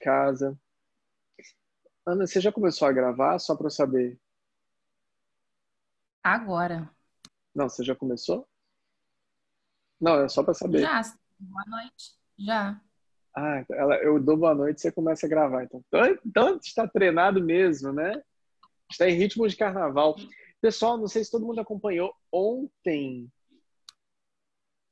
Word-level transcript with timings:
casa. 0.00 0.58
Ana, 2.06 2.26
você 2.26 2.40
já 2.40 2.52
começou 2.52 2.86
a 2.86 2.92
gravar? 2.92 3.38
Só 3.38 3.56
para 3.56 3.66
eu 3.66 3.70
saber. 3.70 4.18
Agora. 6.22 6.90
Não, 7.54 7.68
você 7.68 7.82
já 7.82 7.94
começou? 7.94 8.48
Não, 10.00 10.22
é 10.22 10.28
só 10.28 10.42
para 10.42 10.54
saber. 10.54 10.80
Já. 10.80 11.02
Boa 11.38 11.64
noite. 11.66 12.14
Já. 12.38 12.80
Ah, 13.34 13.64
ela, 13.70 13.96
eu 13.96 14.18
dou 14.22 14.36
boa 14.36 14.54
noite 14.54 14.78
e 14.78 14.80
você 14.80 14.92
começa 14.92 15.26
a 15.26 15.28
gravar. 15.28 15.64
Então, 15.64 15.82
então, 15.86 16.18
então 16.24 16.56
está 16.56 16.88
treinado 16.88 17.42
mesmo, 17.42 17.92
né? 17.92 18.22
Está 18.90 19.08
em 19.08 19.14
ritmo 19.14 19.46
de 19.46 19.56
carnaval. 19.56 20.16
Pessoal, 20.60 20.96
não 20.96 21.06
sei 21.06 21.22
se 21.22 21.30
todo 21.30 21.44
mundo 21.44 21.60
acompanhou 21.60 22.14
ontem. 22.32 23.30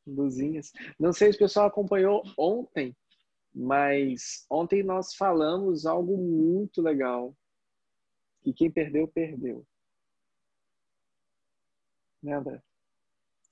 Luzinhas. 0.07 0.73
Não 0.99 1.13
sei 1.13 1.33
se 1.33 1.37
o 1.37 1.41
pessoal 1.41 1.67
acompanhou 1.67 2.23
ontem, 2.37 2.95
mas 3.55 4.45
ontem 4.51 4.83
nós 4.83 5.15
falamos 5.15 5.87
algo 5.87 6.17
muito 6.17 6.83
legal. 6.83 7.37
E 8.45 8.53
quem 8.53 8.71
perdeu, 8.71 9.07
perdeu. 9.07 9.65
Né, 12.23 12.35
André? 12.35 12.61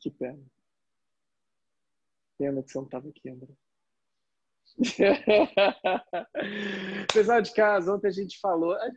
Que 0.01 0.11
pena. 0.11 0.43
Pena 2.37 2.63
que 2.63 2.73
você 2.73 2.79
não 2.79 2.85
estava 2.85 3.09
aqui, 3.09 3.29
André. 3.29 3.55
Pessoal 7.13 7.43
de 7.43 7.53
casa, 7.53 7.95
ontem 7.95 8.09
a 8.09 8.13
gente 8.13 8.41
falou, 8.41 8.73
a, 8.73 8.91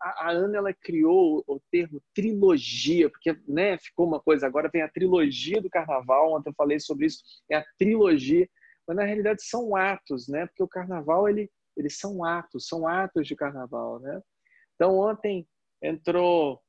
a, 0.00 0.30
Ana 0.30 0.56
ela 0.56 0.72
criou 0.72 1.44
o 1.46 1.60
termo 1.70 2.02
trilogia, 2.14 3.10
porque 3.10 3.38
né, 3.46 3.76
ficou 3.78 4.06
uma 4.06 4.18
coisa, 4.18 4.46
agora 4.46 4.70
vem 4.72 4.80
a 4.82 4.88
trilogia 4.88 5.60
do 5.60 5.68
carnaval, 5.68 6.32
ontem 6.32 6.48
eu 6.48 6.54
falei 6.54 6.80
sobre 6.80 7.04
isso, 7.06 7.22
é 7.50 7.56
a 7.56 7.64
trilogia, 7.78 8.48
mas 8.90 8.96
na 8.96 9.04
realidade 9.04 9.44
são 9.44 9.76
atos, 9.76 10.26
né? 10.26 10.46
Porque 10.46 10.64
o 10.64 10.68
carnaval, 10.68 11.28
ele, 11.28 11.48
eles 11.76 11.96
são 11.96 12.24
atos, 12.24 12.66
são 12.66 12.88
atos 12.88 13.24
de 13.24 13.36
carnaval, 13.36 14.00
né? 14.00 14.20
Então 14.74 14.98
ontem 14.98 15.46
entrou 15.80 16.60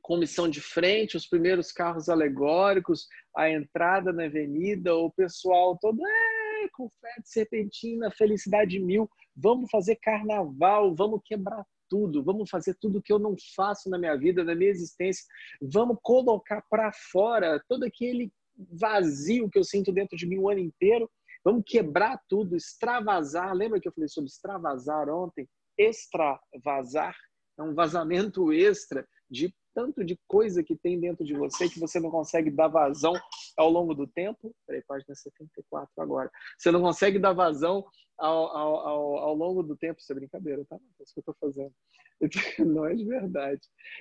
comissão 0.00 0.48
de 0.48 0.60
frente, 0.60 1.16
os 1.16 1.26
primeiros 1.26 1.72
carros 1.72 2.08
alegóricos, 2.08 3.08
a 3.36 3.50
entrada 3.50 4.12
na 4.12 4.26
avenida, 4.26 4.94
o 4.94 5.10
pessoal 5.10 5.76
todo, 5.80 6.00
é, 6.06 6.68
confete, 6.72 7.22
serpentina, 7.24 8.12
felicidade 8.12 8.78
mil. 8.78 9.10
Vamos 9.34 9.68
fazer 9.72 9.96
carnaval, 9.96 10.94
vamos 10.94 11.20
quebrar 11.24 11.66
tudo, 11.88 12.22
vamos 12.22 12.48
fazer 12.48 12.76
tudo 12.80 13.02
que 13.02 13.12
eu 13.12 13.18
não 13.18 13.34
faço 13.56 13.90
na 13.90 13.98
minha 13.98 14.16
vida, 14.16 14.44
na 14.44 14.54
minha 14.54 14.70
existência. 14.70 15.24
Vamos 15.60 15.98
colocar 16.00 16.62
para 16.70 16.92
fora 16.92 17.60
todo 17.68 17.82
aquele 17.82 18.32
vazio 18.58 19.48
que 19.48 19.58
eu 19.58 19.64
sinto 19.64 19.92
dentro 19.92 20.16
de 20.16 20.26
mim 20.26 20.38
o 20.38 20.48
ano 20.48 20.60
inteiro. 20.60 21.10
Vamos 21.44 21.62
quebrar 21.66 22.20
tudo, 22.28 22.56
extravasar. 22.56 23.54
Lembra 23.54 23.80
que 23.80 23.88
eu 23.88 23.92
falei 23.92 24.08
sobre 24.08 24.28
extravasar 24.28 25.08
ontem? 25.08 25.48
Extravasar 25.78 27.16
é 27.58 27.62
um 27.62 27.74
vazamento 27.74 28.52
extra 28.52 29.06
de 29.30 29.54
tanto 29.78 30.04
de 30.04 30.18
coisa 30.26 30.60
que 30.60 30.76
tem 30.76 30.98
dentro 30.98 31.24
de 31.24 31.34
você 31.34 31.68
que 31.68 31.78
você 31.78 32.00
não 32.00 32.10
consegue 32.10 32.50
dar 32.50 32.66
vazão 32.66 33.12
ao 33.56 33.70
longo 33.70 33.94
do 33.94 34.08
tempo. 34.08 34.52
Peraí, 34.66 34.82
página 34.82 35.14
74 35.14 35.88
agora. 35.98 36.28
Você 36.58 36.72
não 36.72 36.80
consegue 36.80 37.16
dar 37.16 37.32
vazão 37.32 37.86
ao, 38.18 38.56
ao, 38.56 38.74
ao, 38.88 39.16
ao 39.18 39.34
longo 39.36 39.62
do 39.62 39.76
tempo. 39.76 40.00
Isso 40.00 40.10
é 40.10 40.16
brincadeira, 40.16 40.64
tá? 40.68 40.74
É 40.74 41.02
isso 41.04 41.14
que 41.14 41.20
eu 41.20 41.32
estou 41.32 41.36
fazendo. 41.40 41.72
Não 42.58 42.86
é 42.86 42.96
de 42.96 43.04
verdade. 43.04 43.60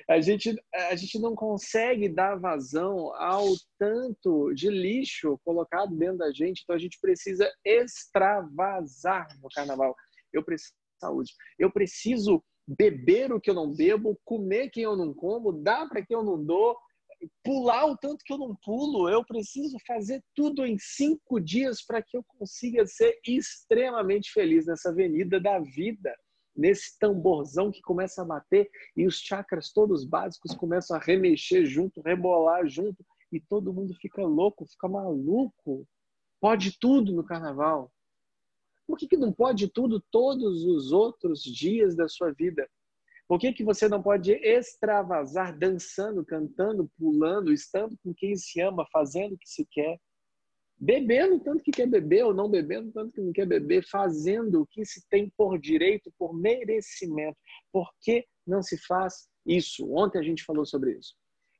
A 0.10 0.20
gente, 0.20 0.60
a 0.74 0.96
gente 0.96 1.20
não 1.20 1.36
consegue 1.36 2.10
dar 2.10 2.34
vazão 2.34 3.14
ao 3.14 3.46
tanto 3.78 4.52
de 4.56 4.72
lixo 4.72 5.40
colocado 5.46 5.96
dentro 5.96 6.18
da 6.18 6.32
gente, 6.34 6.64
então 6.64 6.76
a 6.76 6.80
gente 6.80 6.98
precisa 7.00 7.48
extravasar 7.64 9.28
no 9.40 9.48
carnaval. 9.54 9.96
Eu 10.34 10.44
preciso 10.44 10.74
de 10.74 11.00
saúde. 11.00 11.34
Eu 11.60 11.72
preciso 11.72 12.44
beber 12.68 13.32
o 13.32 13.40
que 13.40 13.50
eu 13.50 13.54
não 13.54 13.74
bebo, 13.74 14.20
comer 14.26 14.70
quem 14.70 14.84
eu 14.84 14.96
não 14.96 15.14
como, 15.14 15.54
dar 15.54 15.88
para 15.88 16.06
quem 16.06 16.18
eu 16.18 16.24
não 16.24 16.44
dou, 16.44 16.78
pular 17.44 17.86
o 17.86 17.98
tanto 17.98 18.24
que 18.26 18.34
eu 18.34 18.38
não 18.38 18.56
pulo. 18.56 19.10
Eu 19.10 19.26
preciso 19.26 19.78
fazer 19.86 20.22
tudo 20.36 20.66
em 20.66 20.78
cinco 20.78 21.40
dias 21.40 21.84
para 21.84 22.02
que 22.02 22.18
eu 22.18 22.24
consiga 22.28 22.86
ser 22.86 23.18
extremamente 23.26 24.32
feliz 24.32 24.66
nessa 24.66 24.90
avenida 24.90 25.40
da 25.40 25.60
vida, 25.60 26.14
nesse 26.56 26.98
tamborzão 27.00 27.72
que 27.72 27.82
começa 27.82 28.22
a 28.22 28.26
bater 28.26 28.70
e 28.96 29.06
os 29.06 29.20
chakras 29.20 29.72
todos 29.72 30.04
básicos 30.04 30.56
começam 30.56 30.98
a 30.98 31.00
remexer 31.00 31.66
junto, 31.66 32.02
rebolar 32.02 32.68
junto 32.68 33.06
e 33.32 33.40
todo 33.40 33.74
mundo 33.74 33.94
fica 33.96 34.22
louco, 34.24 34.66
fica 34.66 34.88
maluco. 34.88 35.88
Pode 36.40 36.78
tudo 36.80 37.14
no 37.14 37.24
carnaval. 37.24 37.92
Por 38.88 38.98
que, 38.98 39.08
que 39.08 39.18
não 39.18 39.34
pode 39.34 39.68
tudo 39.68 40.02
todos 40.10 40.64
os 40.64 40.94
outros 40.94 41.44
dias 41.44 41.96
da 41.96 42.08
sua 42.08 42.32
vida? 42.32 42.68
Por 43.28 43.38
que, 43.38 43.52
que 43.52 43.64
você 43.64 43.90
não 43.90 44.02
pode 44.02 44.32
extravasar 44.32 45.58
dançando, 45.58 46.26
cantando, 46.26 46.90
pulando, 46.98 47.52
estando 47.52 47.98
com 48.02 48.14
quem 48.14 48.38
se 48.38 48.62
ama, 48.62 48.88
fazendo 48.92 49.36
o 49.36 49.38
que 49.38 49.50
se 49.50 49.68
quer? 49.70 50.00
Bebendo 50.80 51.40
tanto 51.40 51.64
que 51.64 51.72
quer 51.72 51.88
beber 51.88 52.24
ou 52.24 52.34
não 52.34 52.50
bebendo 52.50 52.92
tanto 52.94 53.12
que 53.12 53.20
não 53.20 53.34
quer 53.34 53.46
beber, 53.46 53.86
fazendo 53.86 54.62
o 54.62 54.68
que 54.68 54.86
se 54.86 55.06
tem 55.10 55.30
por 55.36 55.60
direito, 55.60 56.14
por 56.18 56.34
merecimento. 56.34 57.38
Por 57.72 57.90
que 58.00 58.26
não 58.46 58.64
se 58.64 58.78
faz 58.78 59.28
isso? 59.46 59.92
Ontem 59.92 60.20
a 60.20 60.24
gente 60.24 60.46
falou 60.46 60.66
sobre 60.66 60.98
isso. 60.98 61.14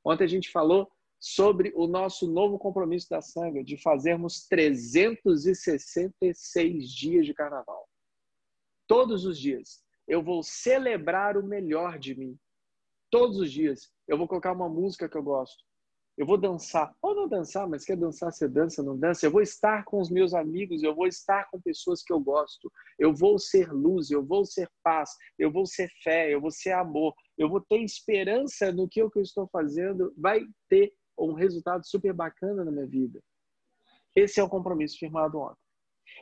Ontem 0.06 0.24
a 0.24 0.28
gente 0.28 0.50
falou 0.50 0.90
sobre 1.20 1.74
o 1.76 1.88
nosso 1.88 2.32
novo 2.32 2.60
compromisso 2.60 3.10
da 3.10 3.22
Sanga 3.22 3.64
de 3.64 3.82
fazermos 3.82 4.46
366 4.48 6.90
dias 6.90 7.26
de 7.26 7.34
carnaval. 7.34 7.88
Todos 8.88 9.26
os 9.26 9.40
dias 9.40 9.84
eu 10.08 10.24
vou 10.24 10.44
celebrar 10.44 11.38
o 11.38 11.44
melhor 11.44 12.00
de 12.00 12.16
mim. 12.16 12.40
Todos 13.10 13.40
os 13.40 13.52
dias 13.52 13.92
eu 14.08 14.18
vou 14.18 14.28
colocar 14.28 14.54
uma 14.54 14.70
música 14.70 15.10
que 15.10 15.18
eu 15.18 15.24
gosto. 15.24 15.66
Eu 16.18 16.26
vou 16.26 16.38
dançar, 16.38 16.92
ou 17.00 17.14
não 17.14 17.28
dançar, 17.28 17.70
mas 17.70 17.86
quer 17.86 17.96
dançar, 17.96 18.34
você 18.34 18.48
dança, 18.48 18.82
não 18.82 18.98
dança. 18.98 19.28
Eu 19.28 19.32
vou 19.32 19.42
estar 19.42 19.86
com 19.86 20.02
os 20.02 20.10
meus 20.10 20.34
amigos, 20.34 20.82
eu 20.82 20.96
vou 20.96 21.06
estar 21.06 21.48
com 21.52 21.62
pessoas 21.62 22.02
que 22.02 22.12
eu 22.12 22.20
gosto. 22.20 22.72
Eu 22.98 23.14
vou 23.14 23.38
ser 23.38 23.72
luz, 23.72 24.10
eu 24.10 24.26
vou 24.26 24.44
ser 24.44 24.68
paz, 24.84 25.12
eu 25.38 25.52
vou 25.52 25.68
ser 25.68 25.88
fé, 26.04 26.34
eu 26.34 26.42
vou 26.42 26.50
ser 26.50 26.72
amor. 26.72 27.14
Eu 27.38 27.48
vou 27.48 27.62
ter 27.62 27.84
esperança 27.84 28.72
no 28.72 28.90
que 28.90 29.00
eu 29.00 29.12
estou 29.18 29.48
fazendo. 29.50 30.12
Vai 30.18 30.42
ter 30.68 30.92
um 31.18 31.34
resultado 31.34 31.86
super 31.86 32.14
bacana 32.14 32.64
na 32.64 32.72
minha 32.72 32.86
vida. 32.86 33.22
Esse 34.16 34.40
é 34.40 34.44
o 34.44 34.50
compromisso 34.50 34.98
firmado 34.98 35.40
ontem. 35.40 35.62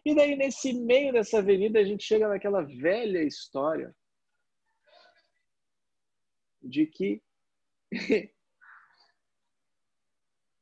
E 0.03 0.15
daí, 0.15 0.35
nesse 0.35 0.73
meio 0.73 1.13
dessa 1.13 1.39
avenida, 1.39 1.79
a 1.79 1.83
gente 1.83 2.03
chega 2.03 2.27
naquela 2.27 2.61
velha 2.61 3.23
história 3.23 3.95
de 6.61 6.85
que 6.87 7.21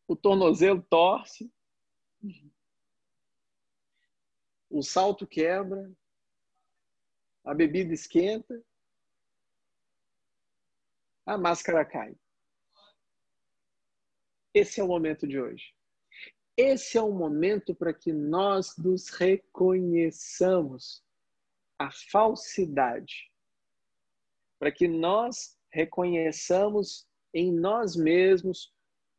o 0.08 0.16
tornozelo 0.16 0.82
torce, 0.84 1.52
o 4.70 4.82
salto 4.82 5.26
quebra, 5.26 5.92
a 7.44 7.54
bebida 7.54 7.94
esquenta, 7.94 8.64
a 11.26 11.38
máscara 11.38 11.86
cai. 11.86 12.16
Esse 14.54 14.80
é 14.80 14.84
o 14.84 14.88
momento 14.88 15.28
de 15.28 15.40
hoje. 15.40 15.74
Esse 16.56 16.98
é 16.98 17.02
o 17.02 17.12
momento 17.12 17.74
para 17.74 17.94
que 17.94 18.14
nós 18.14 18.78
nos 18.78 19.10
reconheçamos 19.10 21.04
a 21.80 21.90
falsidade. 21.92 23.32
Para 24.60 24.72
que 24.72 24.88
nós 24.88 25.58
reconheçamos 25.72 27.08
em 27.34 27.52
nós 27.52 27.96
mesmos 27.96 28.72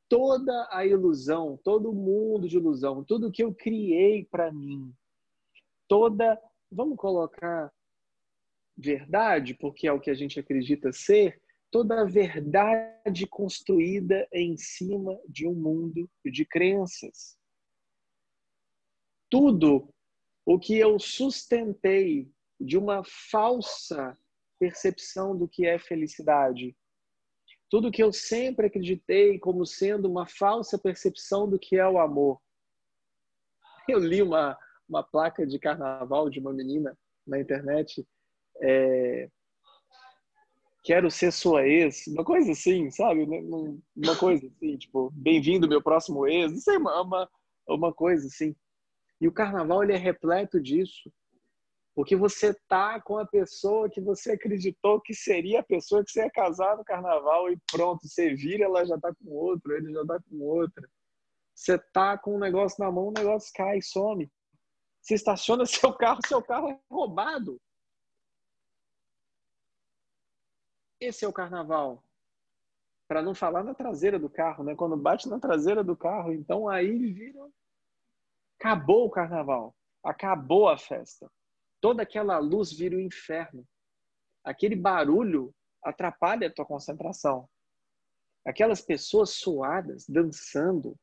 toda 0.08 0.68
a 0.70 0.86
ilusão, 0.86 1.58
todo 1.64 1.90
o 1.90 1.94
mundo 1.94 2.48
de 2.48 2.56
ilusão, 2.56 3.02
tudo 3.02 3.32
que 3.32 3.42
eu 3.42 3.52
criei 3.52 4.24
para 4.24 4.52
mim. 4.52 4.94
Toda, 5.88 6.40
vamos 6.70 6.96
colocar 6.96 7.72
verdade, 8.76 9.54
porque 9.54 9.88
é 9.88 9.92
o 9.92 10.00
que 10.00 10.10
a 10.10 10.14
gente 10.14 10.38
acredita 10.38 10.92
ser, 10.92 11.42
toda 11.74 12.02
a 12.02 12.04
verdade 12.04 13.26
construída 13.28 14.28
em 14.32 14.56
cima 14.56 15.18
de 15.28 15.44
um 15.44 15.54
mundo 15.54 16.08
de 16.24 16.44
crenças. 16.44 17.36
Tudo 19.28 19.92
o 20.46 20.56
que 20.56 20.78
eu 20.78 21.00
sustentei 21.00 22.30
de 22.60 22.78
uma 22.78 23.02
falsa 23.02 24.16
percepção 24.56 25.36
do 25.36 25.48
que 25.48 25.66
é 25.66 25.76
felicidade. 25.76 26.76
Tudo 27.68 27.90
que 27.90 28.04
eu 28.04 28.12
sempre 28.12 28.68
acreditei 28.68 29.40
como 29.40 29.66
sendo 29.66 30.08
uma 30.08 30.28
falsa 30.28 30.78
percepção 30.78 31.50
do 31.50 31.58
que 31.58 31.76
é 31.76 31.88
o 31.88 31.98
amor. 31.98 32.40
Eu 33.88 33.98
li 33.98 34.22
uma, 34.22 34.56
uma 34.88 35.02
placa 35.02 35.44
de 35.44 35.58
carnaval 35.58 36.30
de 36.30 36.38
uma 36.38 36.52
menina 36.52 36.96
na 37.26 37.40
internet 37.40 38.06
é, 38.62 39.28
quero 40.84 41.10
ser 41.10 41.32
sua 41.32 41.66
ex, 41.66 42.06
uma 42.08 42.22
coisa 42.22 42.52
assim, 42.52 42.90
sabe? 42.90 43.24
Uma 43.96 44.16
coisa 44.16 44.46
assim, 44.46 44.76
tipo, 44.76 45.10
bem-vindo 45.14 45.66
meu 45.66 45.82
próximo 45.82 46.26
ex, 46.26 46.52
não 46.52 46.58
sei, 46.58 46.76
uma, 46.76 47.00
uma, 47.00 47.30
uma 47.66 47.92
coisa 47.92 48.26
assim. 48.26 48.54
E 49.18 49.26
o 49.26 49.32
carnaval 49.32 49.82
ele 49.82 49.94
é 49.94 49.96
repleto 49.96 50.60
disso. 50.60 51.10
Porque 51.94 52.16
você 52.16 52.52
tá 52.68 53.00
com 53.00 53.16
a 53.18 53.26
pessoa 53.26 53.88
que 53.88 54.00
você 54.00 54.32
acreditou 54.32 55.00
que 55.00 55.14
seria 55.14 55.60
a 55.60 55.64
pessoa 55.64 56.04
que 56.04 56.10
você 56.10 56.24
ia 56.24 56.30
casar 56.30 56.76
no 56.76 56.84
carnaval 56.84 57.50
e 57.50 57.56
pronto, 57.70 58.06
você 58.06 58.34
vira, 58.34 58.64
ela 58.64 58.84
já 58.84 58.98
tá 58.98 59.14
com 59.14 59.30
outro, 59.30 59.72
ele 59.72 59.92
já 59.92 60.04
tá 60.04 60.18
com 60.28 60.40
outra. 60.40 60.86
Você 61.54 61.78
tá 61.92 62.18
com 62.18 62.34
um 62.34 62.38
negócio 62.38 62.82
na 62.84 62.90
mão, 62.90 63.08
o 63.08 63.12
negócio 63.12 63.50
cai, 63.54 63.80
some. 63.80 64.28
Você 65.00 65.14
estaciona 65.14 65.64
seu 65.64 65.92
carro, 65.94 66.20
seu 66.26 66.42
carro 66.42 66.68
é 66.68 66.78
roubado. 66.90 67.58
Esse 71.04 71.24
é 71.24 71.28
o 71.28 71.32
carnaval. 71.32 72.02
Para 73.06 73.20
não 73.20 73.34
falar 73.34 73.62
na 73.62 73.74
traseira 73.74 74.18
do 74.18 74.30
carro, 74.30 74.64
né? 74.64 74.74
Quando 74.74 74.96
bate 74.96 75.28
na 75.28 75.38
traseira 75.38 75.84
do 75.84 75.94
carro, 75.94 76.32
então 76.32 76.66
aí 76.66 77.12
vira. 77.12 77.46
Acabou 78.58 79.06
o 79.06 79.10
carnaval. 79.10 79.76
Acabou 80.02 80.66
a 80.66 80.78
festa. 80.78 81.30
Toda 81.78 82.02
aquela 82.02 82.38
luz 82.38 82.72
vira 82.72 82.96
o 82.96 83.00
inferno. 83.00 83.66
Aquele 84.42 84.74
barulho 84.74 85.54
atrapalha 85.82 86.48
a 86.48 86.50
tua 86.50 86.64
concentração. 86.64 87.46
Aquelas 88.42 88.80
pessoas 88.80 89.30
suadas, 89.30 90.06
dançando. 90.08 90.98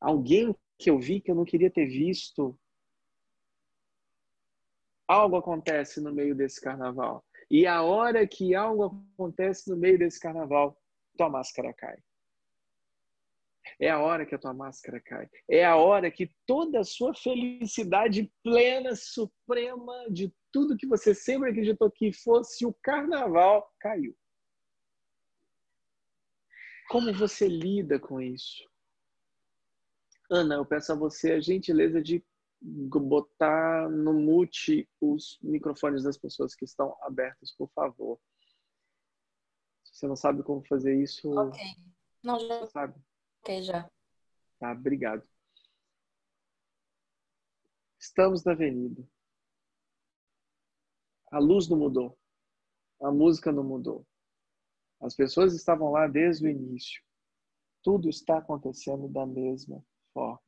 Alguém 0.00 0.54
que 0.78 0.90
eu 0.90 1.00
vi 1.00 1.20
que 1.20 1.32
eu 1.32 1.34
não 1.34 1.44
queria 1.44 1.70
ter 1.70 1.86
visto. 1.86 2.56
Algo 5.08 5.36
acontece 5.36 6.00
no 6.00 6.12
meio 6.12 6.36
desse 6.36 6.60
carnaval. 6.60 7.24
E 7.50 7.66
a 7.66 7.82
hora 7.82 8.26
que 8.26 8.54
algo 8.54 9.04
acontece 9.14 9.70
no 9.70 9.76
meio 9.76 9.98
desse 9.98 10.20
carnaval, 10.20 10.80
tua 11.16 11.28
máscara 11.28 11.72
cai. 11.72 11.96
É 13.80 13.90
a 13.90 14.00
hora 14.00 14.26
que 14.26 14.34
a 14.34 14.38
tua 14.38 14.54
máscara 14.54 15.00
cai. 15.00 15.28
É 15.48 15.64
a 15.64 15.76
hora 15.76 16.10
que 16.10 16.30
toda 16.46 16.80
a 16.80 16.84
sua 16.84 17.14
felicidade 17.14 18.30
plena, 18.42 18.94
suprema, 18.94 20.06
de 20.10 20.32
tudo 20.52 20.76
que 20.76 20.86
você 20.86 21.14
sempre 21.14 21.50
acreditou 21.50 21.90
que 21.90 22.12
fosse 22.12 22.64
o 22.64 22.74
carnaval, 22.82 23.68
caiu. 23.80 24.16
Como 26.88 27.12
você 27.14 27.48
lida 27.48 27.98
com 27.98 28.20
isso? 28.20 28.62
Ana, 30.30 30.56
eu 30.56 30.64
peço 30.64 30.92
a 30.92 30.96
você 30.96 31.32
a 31.32 31.40
gentileza 31.40 32.00
de 32.02 32.24
botar 32.64 33.90
no 33.90 34.14
mute 34.14 34.88
os 35.00 35.38
microfones 35.42 36.02
das 36.02 36.16
pessoas 36.16 36.54
que 36.54 36.64
estão 36.64 36.96
abertos, 37.02 37.52
por 37.52 37.68
favor. 37.70 38.18
Se 39.84 39.98
você 39.98 40.06
não 40.08 40.16
sabe 40.16 40.42
como 40.42 40.64
fazer 40.66 41.00
isso. 41.00 41.30
Ok. 41.38 41.60
Não, 42.22 42.38
já. 42.40 42.66
Sabe? 42.68 42.94
Ok, 43.42 43.62
já. 43.62 43.90
Tá, 44.58 44.72
obrigado. 44.72 45.22
Estamos 47.98 48.42
na 48.44 48.52
avenida. 48.52 49.06
A 51.30 51.38
luz 51.38 51.68
não 51.68 51.78
mudou. 51.78 52.18
A 53.02 53.10
música 53.10 53.52
não 53.52 53.64
mudou. 53.64 54.06
As 55.00 55.14
pessoas 55.14 55.54
estavam 55.54 55.90
lá 55.90 56.06
desde 56.06 56.46
o 56.46 56.50
início. 56.50 57.02
Tudo 57.82 58.08
está 58.08 58.38
acontecendo 58.38 59.08
da 59.08 59.26
mesma 59.26 59.84
forma 60.14 60.43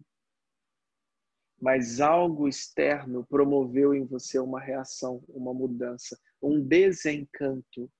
mas 1.59 2.01
algo 2.01 2.49
externo 2.49 3.25
promoveu 3.27 3.95
em 3.95 4.05
você 4.05 4.39
uma 4.39 4.61
reação, 4.61 5.23
uma 5.29 5.55
mudança, 5.55 6.19
um 6.43 6.61
desencanto. 6.61 7.91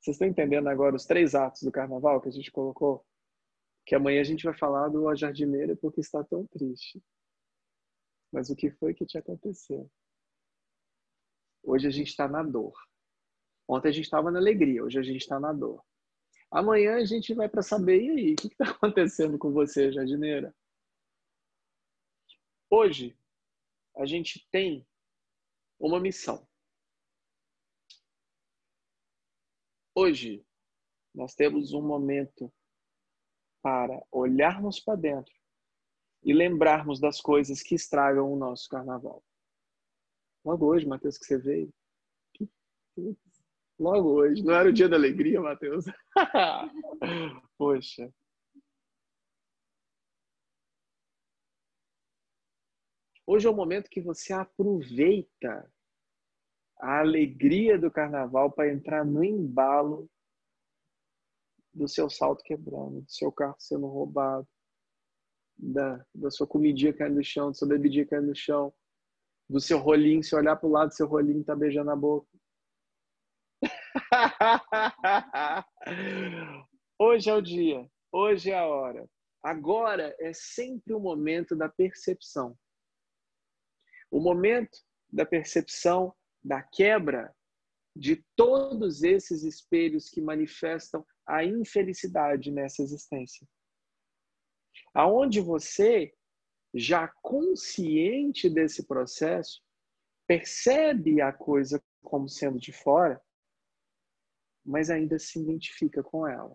Vocês 0.00 0.14
estão 0.14 0.26
entendendo 0.26 0.68
agora 0.68 0.96
os 0.96 1.04
três 1.04 1.34
atos 1.34 1.62
do 1.62 1.70
carnaval 1.70 2.20
que 2.20 2.28
a 2.28 2.32
gente 2.32 2.50
colocou? 2.50 3.04
Que 3.84 3.94
amanhã 3.94 4.20
a 4.20 4.24
gente 4.24 4.44
vai 4.44 4.56
falar 4.56 4.88
do 4.88 5.08
A 5.08 5.14
Jardineira 5.14 5.76
porque 5.76 6.00
está 6.00 6.24
tão 6.24 6.46
triste. 6.46 7.02
Mas 8.32 8.48
o 8.48 8.56
que 8.56 8.70
foi 8.70 8.94
que 8.94 9.04
te 9.04 9.18
aconteceu? 9.18 9.90
Hoje 11.62 11.86
a 11.86 11.90
gente 11.90 12.08
está 12.08 12.26
na 12.26 12.42
dor. 12.42 12.72
Ontem 13.68 13.88
a 13.88 13.92
gente 13.92 14.04
estava 14.04 14.30
na 14.30 14.38
alegria, 14.38 14.82
hoje 14.82 14.98
a 14.98 15.02
gente 15.02 15.20
está 15.20 15.38
na 15.38 15.52
dor. 15.52 15.84
Amanhã 16.50 16.96
a 16.96 17.04
gente 17.04 17.34
vai 17.34 17.48
para 17.48 17.62
saber, 17.62 18.02
e 18.02 18.10
aí, 18.10 18.32
o 18.32 18.36
que 18.36 18.46
está 18.46 18.64
acontecendo 18.70 19.38
com 19.38 19.52
você, 19.52 19.92
jardineira? 19.92 20.54
Hoje, 22.70 23.16
a 23.96 24.06
gente 24.06 24.46
tem 24.50 24.86
uma 25.78 26.00
missão. 26.00 26.46
Hoje, 29.94 30.44
nós 31.14 31.34
temos 31.34 31.72
um 31.72 31.82
momento 31.82 32.52
para 33.60 34.00
olharmos 34.10 34.80
para 34.80 34.96
dentro 34.96 35.34
e 36.22 36.32
lembrarmos 36.32 37.00
das 37.00 37.20
coisas 37.20 37.62
que 37.62 37.74
estragam 37.74 38.32
o 38.32 38.36
nosso 38.36 38.68
carnaval. 38.68 39.22
Logo 40.44 40.66
hoje, 40.66 40.86
Matheus, 40.86 41.18
que 41.18 41.24
você 41.26 41.38
veio. 41.38 41.74
Logo 43.78 44.10
hoje. 44.10 44.42
Não 44.42 44.54
era 44.54 44.68
o 44.68 44.72
dia 44.72 44.88
da 44.88 44.96
alegria, 44.96 45.40
Matheus? 45.40 45.84
Poxa. 47.56 48.12
Hoje 53.24 53.46
é 53.46 53.50
o 53.50 53.54
momento 53.54 53.90
que 53.90 54.00
você 54.00 54.32
aproveita 54.32 55.70
a 56.80 57.00
alegria 57.00 57.78
do 57.78 57.90
carnaval 57.90 58.50
para 58.50 58.72
entrar 58.72 59.04
no 59.04 59.22
embalo 59.22 60.08
do 61.74 61.86
seu 61.86 62.08
salto 62.08 62.42
quebrando, 62.42 63.02
do 63.02 63.10
seu 63.10 63.30
carro 63.30 63.56
sendo 63.58 63.86
roubado, 63.86 64.48
da, 65.56 66.04
da 66.14 66.30
sua 66.30 66.46
comidinha 66.46 66.92
caindo 66.92 67.16
no 67.16 67.24
chão, 67.24 67.48
da 67.48 67.54
sua 67.54 67.68
bebidinha 67.68 68.06
caindo 68.06 68.28
no 68.28 68.34
chão, 68.34 68.72
do 69.48 69.60
seu 69.60 69.78
rolinho, 69.78 70.22
se 70.22 70.34
olhar 70.34 70.56
para 70.56 70.68
o 70.68 70.72
lado, 70.72 70.94
seu 70.94 71.06
rolinho 71.06 71.44
tá 71.44 71.54
beijando 71.54 71.90
a 71.90 71.96
boca. 71.96 72.37
hoje 76.98 77.30
é 77.30 77.34
o 77.34 77.40
dia, 77.40 77.88
hoje 78.12 78.50
é 78.50 78.58
a 78.58 78.66
hora. 78.66 79.08
Agora 79.42 80.14
é 80.18 80.32
sempre 80.32 80.94
o 80.94 81.00
momento 81.00 81.56
da 81.56 81.68
percepção. 81.68 82.56
O 84.10 84.20
momento 84.20 84.78
da 85.10 85.24
percepção 85.24 86.14
da 86.42 86.62
quebra 86.62 87.34
de 87.94 88.24
todos 88.36 89.02
esses 89.02 89.42
espelhos 89.42 90.08
que 90.08 90.20
manifestam 90.20 91.04
a 91.26 91.44
infelicidade 91.44 92.50
nessa 92.50 92.82
existência. 92.82 93.46
Aonde 94.94 95.40
você, 95.40 96.14
já 96.74 97.08
consciente 97.22 98.48
desse 98.48 98.86
processo, 98.86 99.62
percebe 100.26 101.20
a 101.20 101.32
coisa 101.32 101.82
como 102.02 102.28
sendo 102.28 102.58
de 102.58 102.72
fora 102.72 103.20
mas 104.68 104.90
ainda 104.90 105.18
se 105.18 105.40
identifica 105.40 106.02
com 106.02 106.28
ela. 106.28 106.54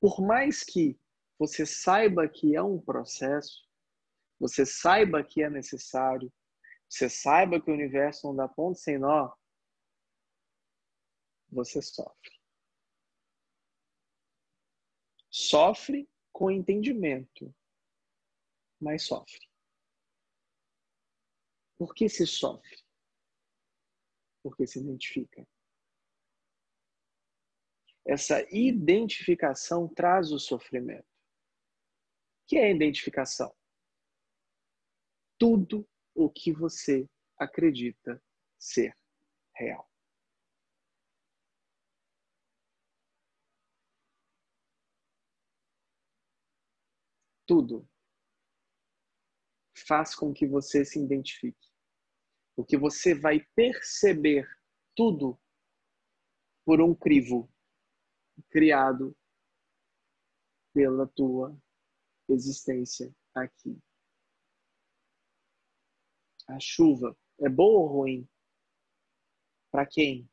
Por 0.00 0.20
mais 0.20 0.64
que 0.64 0.98
você 1.38 1.64
saiba 1.64 2.28
que 2.28 2.56
é 2.56 2.62
um 2.62 2.80
processo, 2.80 3.64
você 4.40 4.66
saiba 4.66 5.22
que 5.22 5.40
é 5.40 5.48
necessário, 5.48 6.32
você 6.88 7.08
saiba 7.08 7.60
que 7.60 7.70
o 7.70 7.74
universo 7.74 8.26
não 8.26 8.34
dá 8.34 8.48
ponto 8.48 8.76
sem 8.76 8.98
nó, 8.98 9.32
você 11.48 11.80
sofre. 11.80 12.36
Sofre 15.30 16.10
com 16.32 16.50
entendimento, 16.50 17.54
mas 18.80 19.04
sofre. 19.04 19.48
Por 21.78 21.94
que 21.94 22.08
se 22.08 22.26
sofre? 22.26 22.85
Porque 24.46 24.64
se 24.64 24.78
identifica. 24.78 25.44
Essa 28.06 28.46
identificação 28.54 29.88
traz 29.92 30.30
o 30.30 30.38
sofrimento. 30.38 31.02
O 31.02 32.46
que 32.46 32.56
é 32.56 32.70
identificação? 32.70 33.52
Tudo 35.36 35.84
o 36.14 36.30
que 36.30 36.52
você 36.52 37.08
acredita 37.36 38.22
ser 38.56 38.96
real. 39.56 39.90
Tudo 47.44 47.88
faz 49.88 50.14
com 50.14 50.32
que 50.32 50.46
você 50.46 50.84
se 50.84 51.02
identifique. 51.02 51.65
Porque 52.56 52.78
você 52.78 53.14
vai 53.14 53.40
perceber 53.54 54.48
tudo 54.96 55.38
por 56.64 56.80
um 56.80 56.94
crivo 56.94 57.52
criado 58.48 59.14
pela 60.72 61.06
tua 61.06 61.54
existência 62.28 63.14
aqui. 63.34 63.78
A 66.48 66.58
chuva 66.58 67.16
é 67.38 67.48
boa 67.48 67.80
ou 67.80 67.86
ruim? 67.86 68.28
Para 69.70 69.86
quem? 69.86 70.28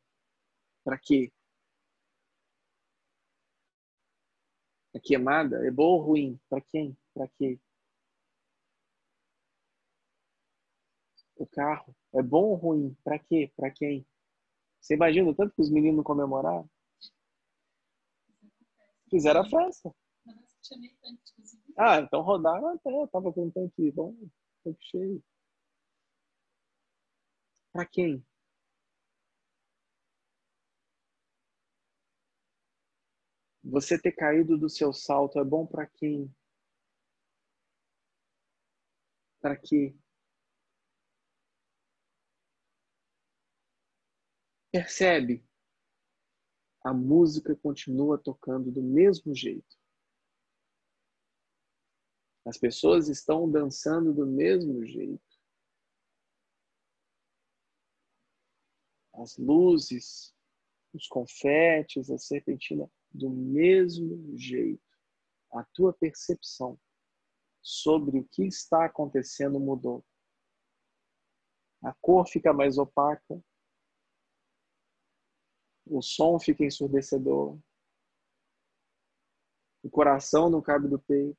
Para 0.83 0.97
quê? 0.97 1.31
A 4.95 4.99
queimada 4.99 5.67
é 5.67 5.71
boa 5.71 6.01
ou 6.01 6.07
ruim? 6.07 6.39
Para 6.49 6.61
quem? 6.61 6.97
Para 7.13 7.27
quê? 7.27 7.59
O 11.35 11.45
carro 11.47 11.93
é 12.15 12.21
bom 12.21 12.45
ou 12.45 12.55
ruim? 12.55 12.95
Para 13.03 13.19
quê? 13.19 13.51
Para 13.55 13.71
quem? 13.71 14.05
Você 14.79 14.95
imagina 14.95 15.33
tanto 15.35 15.55
que 15.55 15.61
os 15.61 15.71
meninos 15.71 16.03
comemoraram? 16.03 16.69
Fizeram 19.09 19.41
a 19.41 19.45
festa. 19.45 19.93
Ah, 21.77 21.99
então 21.99 22.21
rodaram 22.21 22.69
até. 22.69 22.89
Eu 22.91 23.07
tava 23.07 23.31
com 23.31 23.45
um 23.45 23.51
tanque 23.51 23.91
bom, 23.91 24.15
tanque 24.63 24.83
cheio. 24.85 25.23
Para 27.71 27.85
quem? 27.85 28.23
Você 33.63 33.99
ter 33.99 34.13
caído 34.13 34.57
do 34.57 34.69
seu 34.69 34.93
salto 34.93 35.39
é 35.39 35.43
bom 35.43 35.65
para 35.65 35.85
quem? 35.85 36.33
Para 39.41 39.55
quê? 39.55 39.95
Percebe? 44.73 45.47
A 46.83 46.91
música 46.91 47.55
continua 47.55 48.17
tocando 48.17 48.71
do 48.71 48.81
mesmo 48.81 49.35
jeito. 49.35 49.77
As 52.43 52.57
pessoas 52.57 53.07
estão 53.07 53.49
dançando 53.49 54.11
do 54.11 54.25
mesmo 54.25 54.83
jeito. 54.83 55.21
As 59.13 59.37
luzes, 59.37 60.35
os 60.91 61.07
confetes, 61.07 62.09
a 62.09 62.17
serpentina, 62.17 62.91
do 63.11 63.29
mesmo 63.29 64.35
jeito. 64.35 64.81
A 65.51 65.63
tua 65.65 65.93
percepção 65.93 66.81
sobre 67.61 68.17
o 68.17 68.27
que 68.27 68.43
está 68.43 68.85
acontecendo 68.85 69.59
mudou. 69.59 70.03
A 71.83 71.93
cor 71.93 72.27
fica 72.27 72.51
mais 72.51 72.79
opaca, 72.79 73.39
o 75.85 76.01
som 76.01 76.39
fica 76.39 76.63
ensurdecedor, 76.63 77.57
o 79.83 79.89
coração 79.89 80.49
não 80.49 80.61
cabe 80.61 80.87
do 80.87 80.97
peito, 80.99 81.37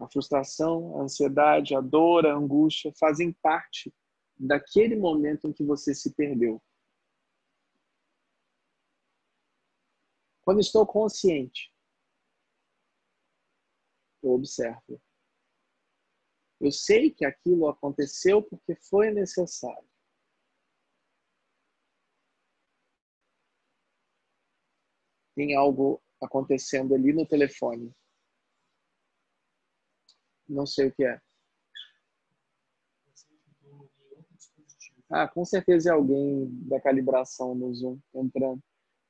a 0.00 0.08
frustração, 0.08 0.98
a 0.98 1.02
ansiedade, 1.02 1.74
a 1.74 1.80
dor, 1.80 2.26
a 2.26 2.34
angústia 2.34 2.92
fazem 2.98 3.32
parte 3.32 3.92
daquele 4.38 4.94
momento 4.94 5.48
em 5.48 5.52
que 5.52 5.64
você 5.64 5.94
se 5.94 6.14
perdeu. 6.14 6.62
Quando 10.42 10.60
estou 10.60 10.86
consciente, 10.86 11.74
eu 14.22 14.30
observo. 14.30 15.00
Eu 16.60 16.70
sei 16.70 17.10
que 17.10 17.24
aquilo 17.24 17.68
aconteceu 17.68 18.42
porque 18.42 18.76
foi 18.76 19.10
necessário. 19.10 19.88
Tem 25.36 25.54
algo 25.54 26.02
acontecendo 26.20 26.94
ali 26.94 27.12
no 27.12 27.26
telefone. 27.26 27.94
Não 30.48 30.64
sei 30.64 30.88
o 30.88 30.92
que 30.92 31.04
é. 31.04 31.20
Ah, 35.10 35.28
com 35.28 35.44
certeza 35.44 35.90
é 35.90 35.92
alguém 35.92 36.48
da 36.66 36.80
calibração 36.80 37.54
no 37.54 37.72
Zoom 37.74 37.98
entrando. 38.14 38.60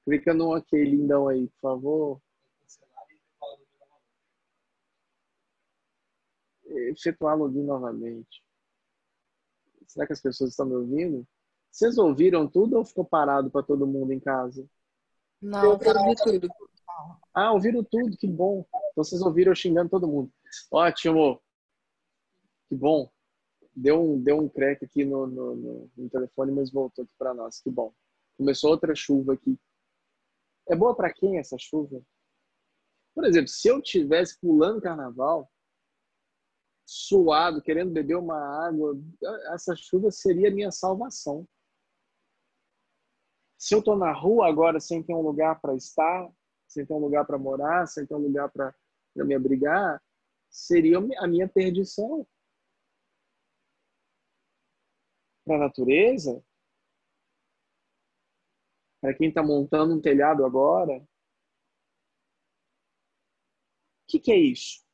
Clica 0.04 0.35
no 0.35 0.54
ok 0.54 0.85
lindão 0.85 1.28
aí, 1.28 1.49
por 1.49 1.61
favor. 1.61 2.23
Efetuar 6.90 7.38
login 7.38 7.62
novamente. 7.62 8.45
Será 9.87 10.06
que 10.06 10.12
as 10.12 10.21
pessoas 10.21 10.50
estão 10.50 10.66
me 10.66 10.75
ouvindo? 10.75 11.26
Vocês 11.71 11.97
ouviram 11.97 12.49
tudo 12.49 12.76
ou 12.76 12.85
ficou 12.85 13.04
parado 13.04 13.50
para 13.50 13.62
todo 13.62 13.87
mundo 13.87 14.12
em 14.12 14.21
casa? 14.21 14.68
Não, 15.40 15.64
eu 15.64 15.71
ouvi 15.71 16.14
tudo. 16.16 16.49
Ah, 17.35 17.52
ouviram 17.52 17.85
tudo, 17.85 18.16
que 18.16 18.26
bom. 18.26 18.66
Então 18.93 19.05
vocês 19.05 19.21
ouviram 19.21 19.52
eu 19.52 19.57
xingando 19.57 19.90
todo 19.90 20.09
mundo. 20.09 20.33
Ótimo. 20.71 21.40
Que 22.69 22.75
bom. 22.75 23.11
Deu 23.75 24.02
um, 24.02 24.23
deu 24.23 24.38
um 24.38 24.49
crack 24.49 24.85
aqui 24.85 25.05
no, 25.05 25.26
no, 25.26 25.55
no, 25.55 25.90
no 25.97 26.11
telefone, 26.11 26.52
mas 26.52 26.73
voltou 26.73 27.05
aqui 27.05 27.12
para 27.19 27.35
nós. 27.35 27.61
Que 27.61 27.71
bom. 27.71 27.93
Começou 28.38 28.71
outra 28.71 28.95
chuva 28.95 29.35
aqui. 29.35 29.59
É 30.69 30.75
boa 30.75 30.97
para 30.97 31.12
quem 31.12 31.38
essa 31.38 31.57
chuva? 31.59 32.02
Por 33.14 33.25
exemplo, 33.25 33.49
se 33.49 33.69
eu 33.69 33.81
tivesse 33.81 34.38
pulando 34.40 34.81
carnaval, 34.81 35.50
suado, 36.85 37.62
querendo 37.62 37.93
beber 37.93 38.16
uma 38.16 38.38
água, 38.66 38.99
essa 39.52 39.75
chuva 39.76 40.11
seria 40.11 40.50
minha 40.50 40.71
salvação. 40.71 41.47
Se 43.58 43.75
eu 43.75 43.78
estou 43.78 43.96
na 43.96 44.12
rua 44.12 44.48
agora 44.48 44.78
sem 44.78 45.02
ter 45.02 45.14
um 45.14 45.22
lugar 45.22 45.60
para 45.60 45.75
estar, 45.75 46.30
sem 46.68 46.84
ter 46.84 46.92
um 46.92 46.98
lugar 46.98 47.25
para 47.26 47.38
morar, 47.38 47.86
sem 47.86 48.06
ter 48.06 48.14
um 48.14 48.18
lugar 48.18 48.50
para 48.50 48.75
me 49.14 49.34
abrigar, 49.34 50.02
seria 50.50 50.98
a 50.98 51.26
minha 51.26 51.48
perdição. 51.48 52.26
Para 55.44 55.56
a 55.56 55.60
natureza, 55.60 56.44
para 59.00 59.14
quem 59.14 59.28
está 59.28 59.42
montando 59.42 59.94
um 59.94 60.00
telhado 60.00 60.44
agora. 60.44 60.98
O 60.98 61.06
que, 64.08 64.18
que 64.18 64.32
é 64.32 64.36
isso? 64.36 64.84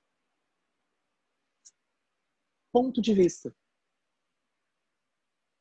Ponto 2.71 3.01
de 3.01 3.15
vista. 3.15 3.55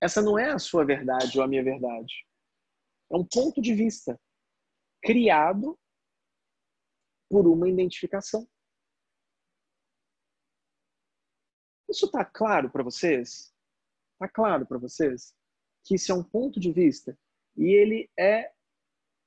Essa 0.01 0.21
não 0.21 0.37
é 0.37 0.51
a 0.51 0.59
sua 0.59 0.85
verdade 0.85 1.37
ou 1.37 1.43
a 1.43 1.47
minha 1.47 1.63
verdade. 1.63 2.25
É 3.11 3.15
um 3.15 3.25
ponto 3.25 3.61
de 3.61 3.73
vista 3.73 4.19
criado 5.03 5.77
por 7.29 7.45
uma 7.45 7.67
identificação. 7.67 8.47
Isso 11.89 12.05
está 12.05 12.23
claro 12.23 12.71
para 12.71 12.83
vocês? 12.83 13.53
Está 14.13 14.29
claro 14.29 14.65
para 14.65 14.77
vocês 14.77 15.35
que 15.83 15.95
isso 15.95 16.11
é 16.11 16.15
um 16.15 16.23
ponto 16.23 16.59
de 16.59 16.71
vista 16.71 17.17
e 17.57 17.65
ele 17.65 18.09
é, 18.17 18.49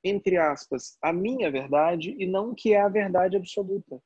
entre 0.02 0.38
aspas, 0.38 0.96
a 1.02 1.12
minha 1.12 1.50
verdade 1.50 2.14
e 2.18 2.26
não 2.26 2.54
que 2.54 2.72
é 2.72 2.80
a 2.80 2.88
verdade 2.88 3.36
absoluta. 3.36 4.02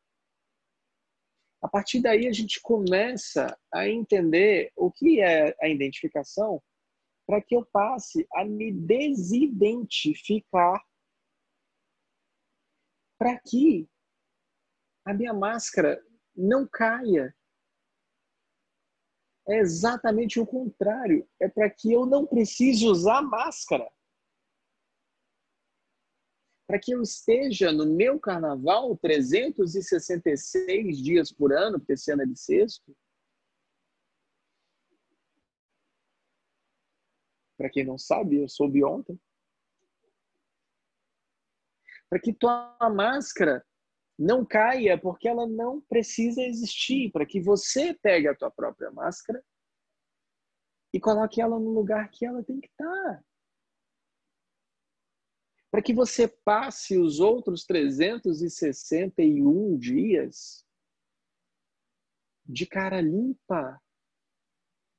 A 1.62 1.68
partir 1.68 2.00
daí 2.00 2.26
a 2.26 2.32
gente 2.32 2.61
começa 2.62 3.56
a 3.73 3.88
entender 3.88 4.73
o 4.75 4.90
que 4.90 5.20
é 5.20 5.54
a 5.61 5.68
identificação 5.68 6.62
para 7.28 7.42
que 7.42 7.54
eu 7.54 7.62
passe 7.66 8.26
a 8.35 8.42
me 8.42 8.73
desidentificar 8.73 10.82
para 13.18 13.38
que 13.38 13.87
a 15.04 15.12
minha 15.12 15.35
máscara 15.35 16.02
não 16.35 16.66
caia. 16.66 17.37
É 19.47 19.58
exatamente 19.58 20.40
o 20.40 20.47
contrário. 20.47 21.28
É 21.38 21.49
para 21.49 21.68
que 21.68 21.92
eu 21.92 22.06
não 22.06 22.26
precise 22.26 22.87
usar 22.87 23.20
máscara 23.20 23.92
para 26.68 26.78
que 26.78 26.92
eu 26.92 27.00
esteja 27.00 27.73
no 27.73 27.87
meu 27.87 28.20
carnaval 28.20 28.94
366 28.99 30.99
dias 30.99 31.32
por 31.32 31.50
ano, 31.50 31.78
porque 31.78 31.94
esse 31.94 32.12
ano 32.12 32.23
é 32.23 32.26
de 32.26 32.38
Para 37.59 37.69
quem 37.69 37.85
não 37.85 37.99
sabe, 37.99 38.37
eu 38.37 38.49
soube 38.49 38.83
ontem. 38.83 39.21
Para 42.09 42.19
que 42.19 42.33
tua 42.33 42.75
máscara 42.95 43.62
não 44.19 44.47
caia, 44.47 44.99
porque 44.99 45.29
ela 45.29 45.47
não 45.47 45.83
precisa 45.83 46.41
existir, 46.41 47.12
para 47.12 47.27
que 47.27 47.41
você 47.41 47.93
pegue 47.93 48.29
a 48.29 48.35
tua 48.35 48.50
própria 48.50 48.91
máscara 48.91 49.45
e 50.95 50.99
coloque 50.99 51.43
ela 51.43 51.59
no 51.59 51.71
lugar 51.71 52.11
que 52.11 52.25
ela 52.25 52.43
tem 52.43 52.61
que 52.61 52.69
estar 52.69 53.23
para 55.71 55.83
que 55.83 55.93
você 55.93 56.27
passe 56.27 56.99
os 56.99 57.21
outros 57.21 57.65
361 57.65 59.79
dias 59.79 60.67
de 62.45 62.67
cara 62.67 63.00
limpa, 63.00 63.81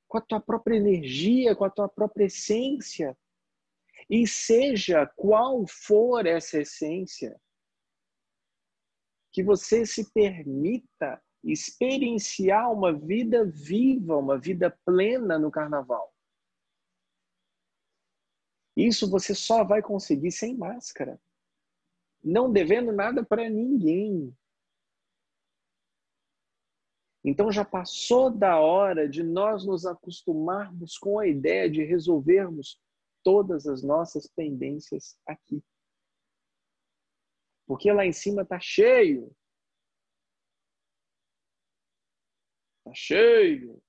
com 0.10 0.18
a 0.18 0.22
tua 0.22 0.42
própria 0.42 0.76
energia, 0.76 1.56
com 1.56 1.64
a 1.64 1.70
tua 1.70 1.88
própria 1.88 2.26
essência. 2.26 3.18
E 4.10 4.28
seja 4.28 5.06
qual 5.06 5.66
for 5.68 6.26
essa 6.26 6.60
essência, 6.60 7.40
que 9.32 9.44
você 9.44 9.86
se 9.86 10.12
permita 10.12 11.22
experienciar 11.44 12.74
uma 12.74 12.92
vida 12.92 13.46
viva, 13.46 14.18
uma 14.18 14.38
vida 14.38 14.76
plena 14.84 15.38
no 15.38 15.52
carnaval. 15.52 16.12
Isso 18.76 19.10
você 19.10 19.36
só 19.36 19.64
vai 19.64 19.82
conseguir 19.82 20.32
sem 20.32 20.58
máscara. 20.58 21.22
não 22.22 22.52
devendo 22.52 22.92
nada 22.92 23.24
para 23.24 23.50
ninguém. 23.50 24.36
Então 27.30 27.52
já 27.52 27.64
passou 27.64 28.32
da 28.32 28.60
hora 28.60 29.08
de 29.08 29.22
nós 29.22 29.64
nos 29.64 29.86
acostumarmos 29.86 30.98
com 30.98 31.20
a 31.20 31.28
ideia 31.28 31.70
de 31.70 31.84
resolvermos 31.84 32.82
todas 33.24 33.68
as 33.68 33.84
nossas 33.84 34.26
pendências 34.26 35.16
aqui. 35.28 35.64
Porque 37.68 37.92
lá 37.92 38.04
em 38.04 38.12
cima 38.12 38.42
está 38.42 38.60
cheio. 38.60 39.32
Está 42.80 42.96
cheio. 42.96 43.80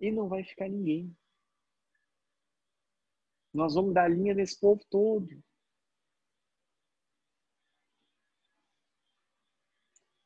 E 0.00 0.10
não 0.10 0.28
vai 0.28 0.42
ficar 0.42 0.68
ninguém. 0.68 1.16
Nós 3.52 3.74
vamos 3.74 3.94
dar 3.94 4.10
linha 4.10 4.34
nesse 4.34 4.58
povo 4.58 4.84
todo. 4.90 5.28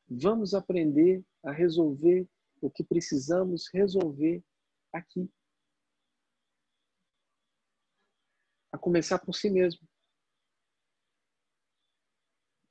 Vamos 0.09 0.55
aprender 0.55 1.23
a 1.43 1.51
resolver 1.51 2.27
o 2.59 2.69
que 2.69 2.83
precisamos 2.83 3.69
resolver 3.71 4.43
aqui. 4.91 5.31
A 8.71 8.77
começar 8.77 9.19
por 9.19 9.33
si 9.33 9.51
mesmo. 9.51 9.87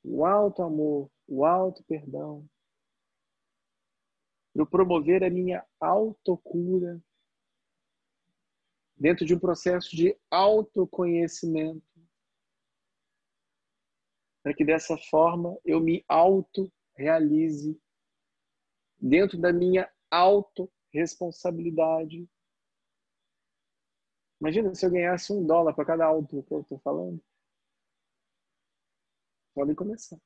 O 0.03 0.25
alto 0.25 0.63
amor, 0.63 1.11
o 1.29 1.45
alto 1.45 1.85
perdão. 1.85 2.49
Eu 4.55 4.67
promover 4.67 5.23
a 5.23 5.31
minha 5.31 5.65
autocura 5.79 7.01
dentro 8.97 9.25
de 9.25 9.33
um 9.33 9.39
processo 9.39 9.95
de 9.95 10.19
autoconhecimento, 10.29 11.87
para 14.43 14.53
que 14.53 14.65
dessa 14.65 14.99
forma 14.99 15.57
eu 15.65 15.81
me 15.81 16.05
auto 16.09 16.73
realize 16.99 17.81
dentro 19.01 19.41
da 19.41 19.53
minha 19.53 19.89
autorresponsabilidade. 20.11 22.29
Imagina 24.41 24.75
se 24.75 24.85
eu 24.85 24.91
ganhasse 24.91 25.33
um 25.33 25.47
dólar 25.47 25.73
para 25.75 25.85
cada 25.85 26.05
auto 26.05 26.43
que 26.43 26.53
eu 26.53 26.61
estou 26.61 26.81
falando. 26.81 27.23
Podem 29.55 29.77
começar. 29.77 30.19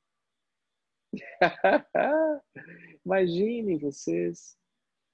Imaginem 3.05 3.77
vocês 3.77 4.57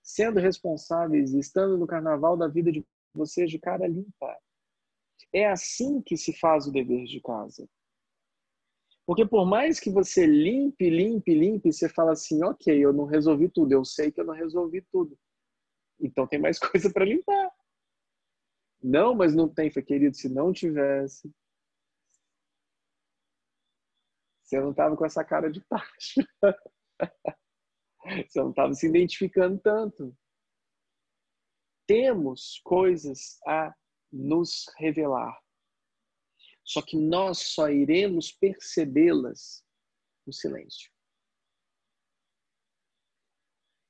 sendo 0.01 0.39
responsáveis, 0.39 1.33
estando 1.33 1.77
no 1.77 1.85
carnaval 1.85 2.37
da 2.37 2.47
vida 2.47 2.71
de 2.71 2.87
vocês 3.13 3.51
de 3.51 3.59
cara 3.59 3.85
limpa. 3.85 4.39
É 5.33 5.45
assim 5.47 6.01
que 6.01 6.15
se 6.15 6.31
faz 6.33 6.67
o 6.67 6.71
dever 6.71 7.03
de 7.05 7.19
casa. 7.21 7.67
Porque 9.09 9.25
por 9.25 9.43
mais 9.43 9.79
que 9.79 9.89
você 9.89 10.27
limpe, 10.27 10.87
limpe, 10.87 11.33
limpe, 11.33 11.73
você 11.73 11.89
fala 11.89 12.11
assim, 12.11 12.43
ok, 12.43 12.77
eu 12.77 12.93
não 12.93 13.05
resolvi 13.05 13.49
tudo, 13.49 13.71
eu 13.71 13.83
sei 13.83 14.11
que 14.11 14.21
eu 14.21 14.23
não 14.23 14.35
resolvi 14.35 14.83
tudo. 14.91 15.17
Então 15.99 16.27
tem 16.27 16.39
mais 16.39 16.59
coisa 16.61 16.93
para 16.93 17.05
limpar. 17.05 17.51
Não, 18.79 19.15
mas 19.15 19.33
não 19.33 19.49
tem, 19.51 19.71
foi 19.71 19.81
querido, 19.81 20.15
se 20.15 20.29
não 20.29 20.53
tivesse. 20.53 21.27
Você 24.43 24.59
não 24.59 24.69
estava 24.69 24.95
com 24.95 25.03
essa 25.03 25.25
cara 25.25 25.49
de 25.51 25.61
taxa. 25.61 26.23
Você 28.29 28.39
não 28.39 28.51
estava 28.51 28.75
se 28.75 28.85
identificando 28.87 29.57
tanto. 29.57 30.15
Temos 31.87 32.61
coisas 32.63 33.39
a 33.47 33.73
nos 34.13 34.65
revelar. 34.77 35.35
Só 36.69 36.83
que 36.83 36.95
nós 36.95 37.39
só 37.39 37.67
iremos 37.67 38.31
percebê-las 38.31 39.65
no 40.23 40.31
silêncio. 40.31 40.93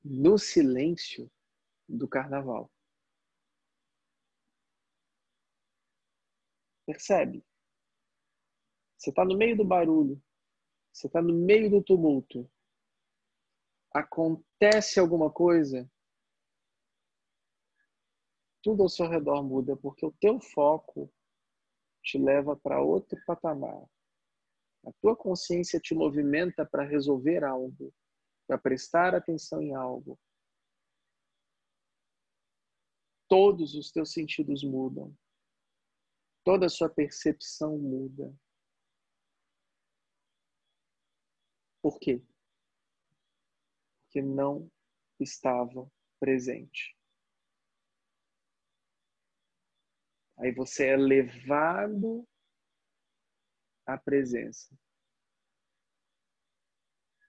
No 0.02 0.38
silêncio 0.38 1.30
do 1.90 2.08
carnaval. 2.08 2.72
Percebe? 6.86 7.46
Você 8.98 9.10
está 9.10 9.26
no 9.26 9.36
meio 9.36 9.58
do 9.58 9.66
barulho, 9.66 10.24
você 10.90 11.08
está 11.08 11.22
no 11.22 11.34
meio 11.34 11.70
do 11.70 11.84
tumulto. 11.84 12.50
Acontece 13.94 15.02
alguma 15.02 15.30
coisa, 15.30 15.92
tudo 18.64 18.84
ao 18.84 18.90
seu 18.90 19.10
redor 19.10 19.44
muda, 19.44 19.76
porque 19.76 20.06
o 20.06 20.14
teu 20.14 20.40
foco 20.40 21.14
te 22.10 22.18
leva 22.18 22.56
para 22.56 22.82
outro 22.82 23.22
patamar. 23.26 23.88
A 24.84 24.92
tua 25.00 25.16
consciência 25.16 25.80
te 25.80 25.94
movimenta 25.94 26.66
para 26.66 26.84
resolver 26.84 27.44
algo, 27.44 27.94
para 28.48 28.58
prestar 28.58 29.14
atenção 29.14 29.62
em 29.62 29.76
algo. 29.76 30.20
Todos 33.28 33.76
os 33.76 33.92
teus 33.92 34.12
sentidos 34.12 34.64
mudam. 34.64 35.16
Toda 36.44 36.66
a 36.66 36.70
sua 36.70 36.90
percepção 36.90 37.78
muda. 37.78 38.34
Por 41.80 42.00
quê? 42.00 42.24
Porque 44.04 44.22
não 44.22 44.72
estava 45.20 45.88
presente. 46.20 46.99
Aí 50.40 50.54
você 50.54 50.88
é 50.88 50.98
levado 50.98 52.28
à 53.86 53.98
presença. 53.98 54.74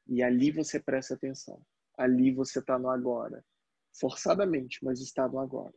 E 0.07 0.23
ali 0.23 0.51
você 0.51 0.81
presta 0.81 1.15
atenção. 1.15 1.65
Ali 1.99 2.33
você 2.33 2.61
está 2.61 2.79
no 2.79 2.89
agora. 2.89 3.45
Forçadamente, 3.99 4.85
mas 4.85 5.01
está 5.01 5.29
no 5.29 5.41
agora. 5.41 5.75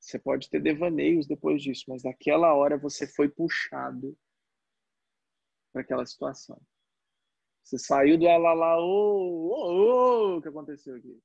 Você 0.00 0.18
pode 0.18 0.48
ter 0.48 0.62
devaneios 0.62 1.26
depois 1.26 1.62
disso, 1.62 1.84
mas 1.88 2.02
naquela 2.02 2.54
hora 2.54 2.78
você 2.78 3.06
foi 3.06 3.28
puxado 3.28 4.16
para 5.72 5.82
aquela 5.82 6.06
situação. 6.06 6.60
Você 7.62 7.78
saiu 7.78 8.16
do 8.16 8.26
alalá, 8.28 8.78
ô, 8.78 9.50
ô, 9.50 10.34
ô, 10.34 10.36
o 10.38 10.42
que 10.42 10.48
aconteceu 10.48 10.96
aqui? 10.96 11.20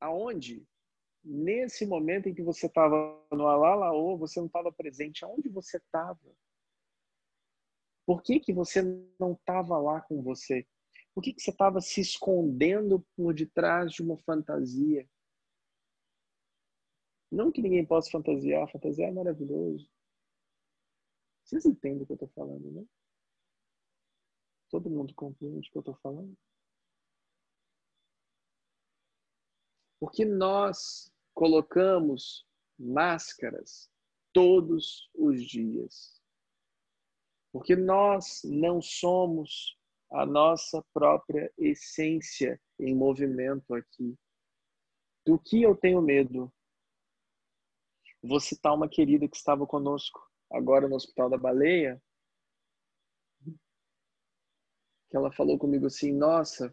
Aonde 0.00 0.66
nesse 1.24 1.84
momento 1.84 2.28
em 2.28 2.34
que 2.34 2.42
você 2.42 2.66
estava 2.66 2.96
no 3.32 3.46
Alalaô, 3.46 4.16
você 4.16 4.38
não 4.38 4.46
estava 4.46 4.72
presente, 4.72 5.24
aonde 5.24 5.48
você 5.48 5.78
estava? 5.78 6.36
Por 8.06 8.22
que, 8.22 8.38
que 8.38 8.52
você 8.52 8.82
não 9.18 9.32
estava 9.32 9.76
lá 9.78 10.00
com 10.00 10.22
você? 10.22 10.66
Por 11.12 11.22
que, 11.22 11.32
que 11.32 11.42
você 11.42 11.50
estava 11.50 11.80
se 11.80 12.00
escondendo 12.00 13.04
por 13.16 13.34
detrás 13.34 13.90
de 13.92 14.02
uma 14.02 14.16
fantasia? 14.18 15.08
Não 17.30 17.50
que 17.50 17.60
ninguém 17.60 17.84
possa 17.84 18.10
fantasiar, 18.10 18.70
fantasiar 18.70 19.08
é 19.08 19.12
maravilhoso. 19.12 19.90
Vocês 21.42 21.64
entendem 21.64 22.02
o 22.02 22.06
que 22.06 22.12
eu 22.12 22.16
estou 22.16 22.28
falando, 22.28 22.70
né? 22.70 22.84
Todo 24.68 24.90
mundo 24.90 25.14
compreende 25.14 25.68
o 25.68 25.72
que 25.72 25.78
eu 25.78 25.80
estou 25.80 25.96
falando? 25.96 26.36
Porque 30.06 30.24
nós 30.24 31.12
colocamos 31.34 32.46
máscaras 32.78 33.90
todos 34.32 35.10
os 35.12 35.44
dias. 35.44 36.22
Porque 37.52 37.74
nós 37.74 38.40
não 38.44 38.80
somos 38.80 39.76
a 40.12 40.24
nossa 40.24 40.80
própria 40.94 41.52
essência 41.58 42.60
em 42.78 42.94
movimento 42.94 43.74
aqui. 43.74 44.16
Do 45.24 45.40
que 45.40 45.62
eu 45.62 45.74
tenho 45.74 46.00
medo? 46.00 46.54
Vou 48.22 48.38
citar 48.38 48.74
uma 48.74 48.88
querida 48.88 49.26
que 49.26 49.36
estava 49.36 49.66
conosco 49.66 50.24
agora 50.52 50.86
no 50.86 50.94
Hospital 50.94 51.30
da 51.30 51.36
Baleia, 51.36 52.00
que 55.10 55.16
ela 55.16 55.32
falou 55.32 55.58
comigo 55.58 55.86
assim: 55.86 56.12
Nossa, 56.12 56.72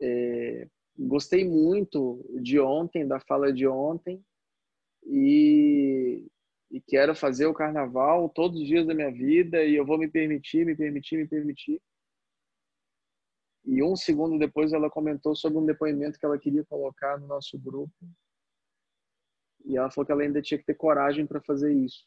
é, 0.00 0.66
gostei 0.98 1.44
muito 1.44 2.24
de 2.42 2.58
ontem, 2.58 3.06
da 3.06 3.20
fala 3.20 3.52
de 3.52 3.66
ontem, 3.66 4.24
e, 5.06 6.26
e 6.70 6.80
quero 6.80 7.14
fazer 7.14 7.46
o 7.46 7.54
carnaval 7.54 8.28
todos 8.28 8.60
os 8.60 8.66
dias 8.66 8.86
da 8.86 8.94
minha 8.94 9.10
vida 9.10 9.64
e 9.64 9.76
eu 9.76 9.86
vou 9.86 9.98
me 9.98 10.08
permitir, 10.08 10.66
me 10.66 10.74
permitir, 10.74 11.16
me 11.16 11.28
permitir. 11.28 11.80
E 13.64 13.82
um 13.82 13.96
segundo 13.96 14.38
depois 14.38 14.72
ela 14.72 14.90
comentou 14.90 15.34
sobre 15.34 15.58
um 15.58 15.66
depoimento 15.66 16.18
que 16.18 16.24
ela 16.24 16.38
queria 16.38 16.64
colocar 16.64 17.18
no 17.18 17.26
nosso 17.26 17.58
grupo. 17.58 17.92
E 19.64 19.76
ela 19.76 19.90
falou 19.90 20.06
que 20.06 20.12
ela 20.12 20.22
ainda 20.22 20.40
tinha 20.40 20.58
que 20.58 20.64
ter 20.64 20.74
coragem 20.74 21.26
para 21.26 21.42
fazer 21.42 21.72
isso. 21.72 22.06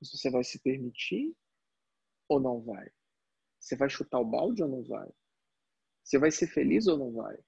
Você 0.00 0.30
vai 0.30 0.44
se 0.44 0.58
permitir 0.60 1.34
ou 2.28 2.40
não 2.40 2.60
vai? 2.60 2.90
Você 3.70 3.76
vai 3.76 3.88
chutar 3.88 4.18
o 4.18 4.24
balde 4.24 4.64
ou 4.64 4.68
não 4.68 4.82
vai? 4.82 5.08
Você 6.02 6.18
vai 6.18 6.32
ser 6.32 6.48
feliz 6.48 6.88
ou 6.88 6.98
não 6.98 7.12
vai? 7.12 7.38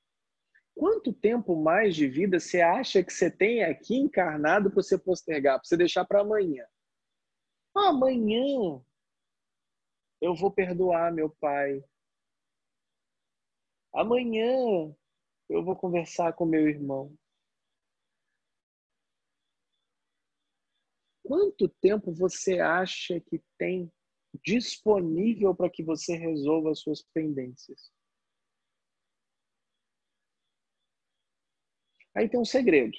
Quanto 0.72 1.12
tempo 1.12 1.60
mais 1.60 1.96
de 1.96 2.06
vida 2.06 2.38
você 2.38 2.60
acha 2.60 3.02
que 3.02 3.12
você 3.12 3.28
tem 3.28 3.64
aqui 3.64 3.96
encarnado 3.96 4.70
para 4.70 4.80
você 4.80 4.96
postergar, 4.96 5.58
para 5.58 5.64
você 5.64 5.76
deixar 5.76 6.04
para 6.04 6.20
amanhã? 6.20 6.64
Amanhã 7.74 8.80
eu 10.20 10.32
vou 10.36 10.52
perdoar 10.52 11.12
meu 11.12 11.28
pai. 11.28 11.82
Amanhã 13.92 14.94
eu 15.48 15.64
vou 15.64 15.74
conversar 15.74 16.34
com 16.34 16.44
meu 16.44 16.68
irmão. 16.68 17.12
Quanto 21.24 21.68
tempo 21.68 22.14
você 22.14 22.60
acha 22.60 23.18
que 23.18 23.42
tem 23.58 23.90
disponível 24.44 25.54
para 25.54 25.70
que 25.70 25.82
você 25.82 26.16
resolva 26.16 26.70
as 26.70 26.80
suas 26.80 27.02
pendências? 27.02 27.92
Aí 32.14 32.28
tem 32.28 32.38
um 32.38 32.44
segredo. 32.44 32.96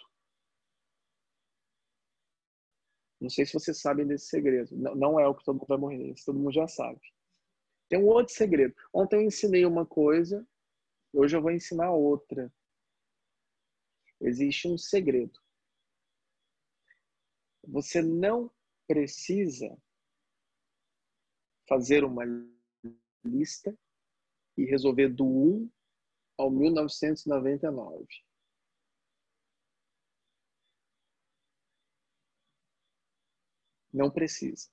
Não 3.20 3.30
sei 3.30 3.46
se 3.46 3.54
vocês 3.54 3.80
sabem 3.80 4.06
desse 4.06 4.28
segredo. 4.28 4.76
Não, 4.76 4.96
não 4.96 5.20
é 5.20 5.28
o 5.28 5.36
que 5.36 5.46
todo 5.46 5.56
mundo 5.56 5.68
vai 5.68 5.78
morrer, 5.78 6.12
isso 6.12 6.26
todo 6.26 6.40
mundo 6.40 6.52
já 6.52 6.68
sabe. 6.68 7.00
Tem 7.88 8.00
um 8.00 8.08
outro 8.08 8.34
segredo. 8.34 8.76
Ontem 8.94 9.18
eu 9.18 9.22
ensinei 9.22 9.66
uma 9.66 9.86
coisa, 9.86 10.46
hoje 11.14 11.36
eu 11.36 11.42
vou 11.42 11.52
ensinar 11.52 11.92
outra. 11.92 12.52
Existe 14.20 14.68
um 14.68 14.78
segredo. 14.78 15.40
Você 17.66 18.02
não 18.02 18.52
precisa 18.88 19.78
fazer 21.68 22.04
uma 22.04 22.24
lista 23.26 23.78
e 24.58 24.66
resolver 24.66 25.10
do 25.10 25.26
1 25.26 25.72
ao 26.38 26.52
1999. 26.52 28.08
Não 33.92 34.10
precisa. 34.10 34.70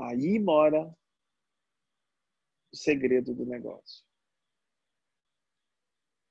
Aí 0.00 0.38
mora 0.40 0.92
o 2.72 2.76
segredo 2.76 3.32
do 3.34 3.46
negócio. 3.46 4.04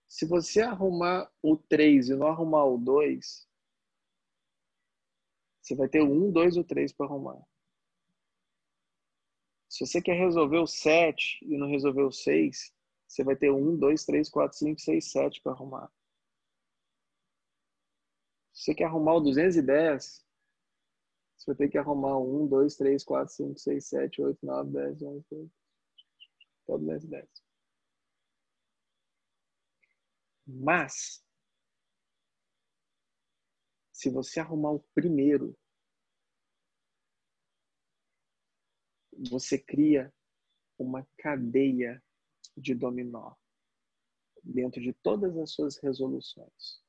Se 0.07 0.25
você 0.25 0.61
arrumar 0.61 1.31
o 1.41 1.55
3 1.55 2.09
e 2.09 2.15
não 2.15 2.27
arrumar 2.27 2.65
o 2.65 2.77
2, 2.77 3.47
você 5.61 5.75
vai 5.75 5.87
ter 5.87 6.01
o 6.01 6.27
1, 6.27 6.31
2 6.33 6.57
ou 6.57 6.63
3 6.65 6.91
para 6.91 7.05
arrumar. 7.05 7.41
Se 9.71 9.85
você 9.85 10.01
quer 10.01 10.15
resolver 10.15 10.57
o 10.57 10.67
7 10.67 11.39
e 11.45 11.57
não 11.57 11.69
resolver 11.69 12.01
o 12.01 12.11
6, 12.11 12.73
você 13.07 13.23
vai 13.23 13.37
ter 13.37 13.51
1, 13.51 13.77
2, 13.77 14.03
3, 14.03 14.29
4, 14.29 14.57
5, 14.57 14.81
6, 14.81 15.11
7 15.11 15.41
para 15.41 15.53
arrumar. 15.53 15.89
Se 18.51 18.65
você 18.65 18.75
quer 18.75 18.83
arrumar 18.83 19.15
o 19.15 19.21
210, 19.21 20.25
você 21.37 21.45
vai 21.45 21.55
ter 21.55 21.69
que 21.69 21.77
arrumar 21.77 22.17
o 22.17 22.43
1, 22.43 22.47
2, 22.49 22.75
3, 22.75 23.01
4, 23.01 23.33
5, 23.33 23.59
6, 23.59 23.85
7, 23.85 24.21
8, 24.21 24.45
9, 24.45 24.71
10, 24.71 25.01
11, 25.03 25.25
12, 25.31 25.51
até 26.63 26.73
o 26.73 26.77
210. 26.77 27.29
Mas, 30.45 31.23
se 33.93 34.09
você 34.09 34.41
arrumar 34.41 34.71
o 34.71 34.83
primeiro, 34.93 35.57
você 39.29 39.57
cria 39.57 40.13
uma 40.77 41.07
cadeia 41.17 42.03
de 42.57 42.73
dominó 42.73 43.35
dentro 44.43 44.81
de 44.81 44.93
todas 44.93 45.37
as 45.37 45.51
suas 45.51 45.77
resoluções. 45.77 46.81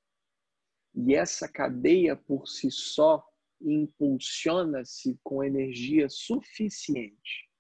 E 0.95 1.15
essa 1.15 1.49
cadeia 1.49 2.17
por 2.17 2.47
si 2.47 2.71
só 2.71 3.27
impulsiona-se 3.61 5.19
com 5.23 5.45
energia 5.45 6.09
suficiente 6.09 7.51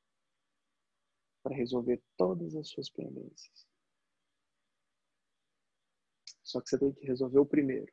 para 1.42 1.54
resolver 1.54 2.02
todas 2.16 2.54
as 2.56 2.68
suas 2.68 2.90
pendências. 2.90 3.66
Só 6.42 6.60
que 6.60 6.68
você 6.68 6.78
tem 6.78 6.92
que 6.92 7.06
resolver 7.06 7.38
o 7.38 7.46
primeiro. 7.46 7.92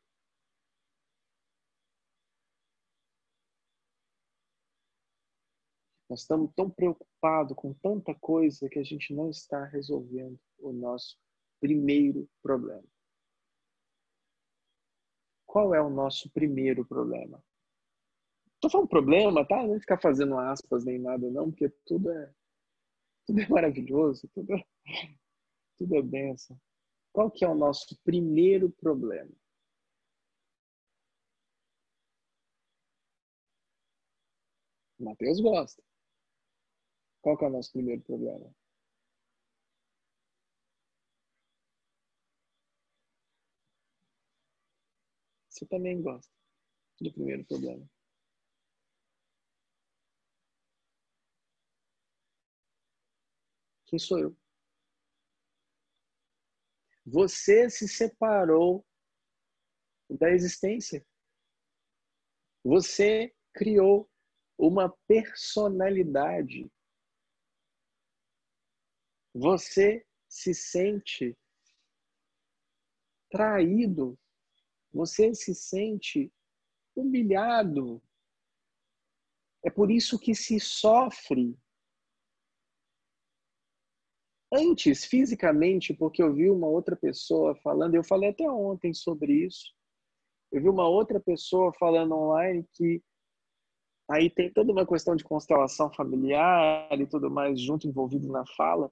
Nós 6.10 6.22
estamos 6.22 6.52
tão 6.56 6.70
preocupados 6.70 7.56
com 7.56 7.72
tanta 7.72 8.16
coisa 8.16 8.68
que 8.68 8.80
a 8.80 8.84
gente 8.84 9.14
não 9.14 9.30
está 9.30 9.64
resolvendo 9.66 10.40
o 10.58 10.74
nosso 10.74 11.16
primeiro 11.60 12.28
problema. 12.42 12.88
Qual 15.46 15.74
é 15.76 15.82
o 15.82 15.90
nosso 15.90 16.30
primeiro 16.32 16.84
problema? 16.84 17.44
Estou 18.56 18.72
falando 18.72 18.90
problema, 18.90 19.48
tá? 19.48 19.66
Não 19.66 19.80
ficar 19.80 20.02
fazendo 20.02 20.38
aspas 20.38 20.84
nem 20.84 20.98
nada, 21.00 21.30
não, 21.30 21.52
porque 21.52 21.70
tudo 21.86 22.12
é, 22.12 22.34
tudo 23.26 23.40
é 23.42 23.48
maravilhoso, 23.48 24.28
tudo 24.34 24.54
é, 24.54 24.66
tudo 25.78 25.96
é 25.96 26.02
benção. 26.02 26.60
Qual 27.14 27.30
que 27.30 27.46
é 27.46 27.48
o 27.48 27.56
nosso 27.56 27.96
primeiro 28.04 28.70
problema? 28.72 29.32
Mateus 35.00 35.40
gosta. 35.40 35.89
Qual 37.38 37.38
é 37.42 37.46
o 37.46 37.50
nosso 37.58 37.72
primeiro 37.72 38.02
problema? 38.02 38.52
Você 45.48 45.64
também 45.68 46.02
gosta 46.02 46.32
do 47.00 47.14
primeiro 47.14 47.46
problema. 47.46 47.88
Quem 53.86 54.00
sou 54.00 54.18
eu? 54.18 54.36
Você 57.06 57.70
se 57.70 57.88
separou 57.88 58.84
da 60.10 60.32
existência. 60.32 61.06
Você 62.64 63.36
criou 63.54 64.10
uma 64.58 64.90
personalidade 65.08 66.68
você 69.34 70.06
se 70.28 70.54
sente 70.54 71.38
traído, 73.30 74.18
você 74.92 75.34
se 75.34 75.54
sente 75.54 76.32
humilhado. 76.96 78.02
É 79.64 79.70
por 79.70 79.92
isso 79.92 80.18
que 80.18 80.34
se 80.34 80.60
sofre. 80.60 81.58
Antes, 84.52 85.06
fisicamente, 85.06 85.94
porque 85.94 86.24
eu 86.24 86.34
vi 86.34 86.50
uma 86.50 86.68
outra 86.68 86.96
pessoa 86.96 87.56
falando, 87.56 87.94
eu 87.94 88.04
falei 88.04 88.30
até 88.30 88.50
ontem 88.50 88.94
sobre 88.94 89.46
isso. 89.46 89.76
Eu 90.52 90.62
vi 90.62 90.70
uma 90.70 90.88
outra 90.88 91.20
pessoa 91.20 91.72
falando 91.74 92.16
online 92.16 92.68
que 92.74 93.04
aí 94.10 94.28
tem 94.28 94.52
toda 94.52 94.72
uma 94.72 94.88
questão 94.88 95.16
de 95.16 95.24
constelação 95.24 95.94
familiar 95.94 97.00
e 97.00 97.06
tudo 97.06 97.30
mais 97.30 97.62
junto 97.62 97.88
envolvido 97.88 98.28
na 98.28 98.44
fala 98.58 98.92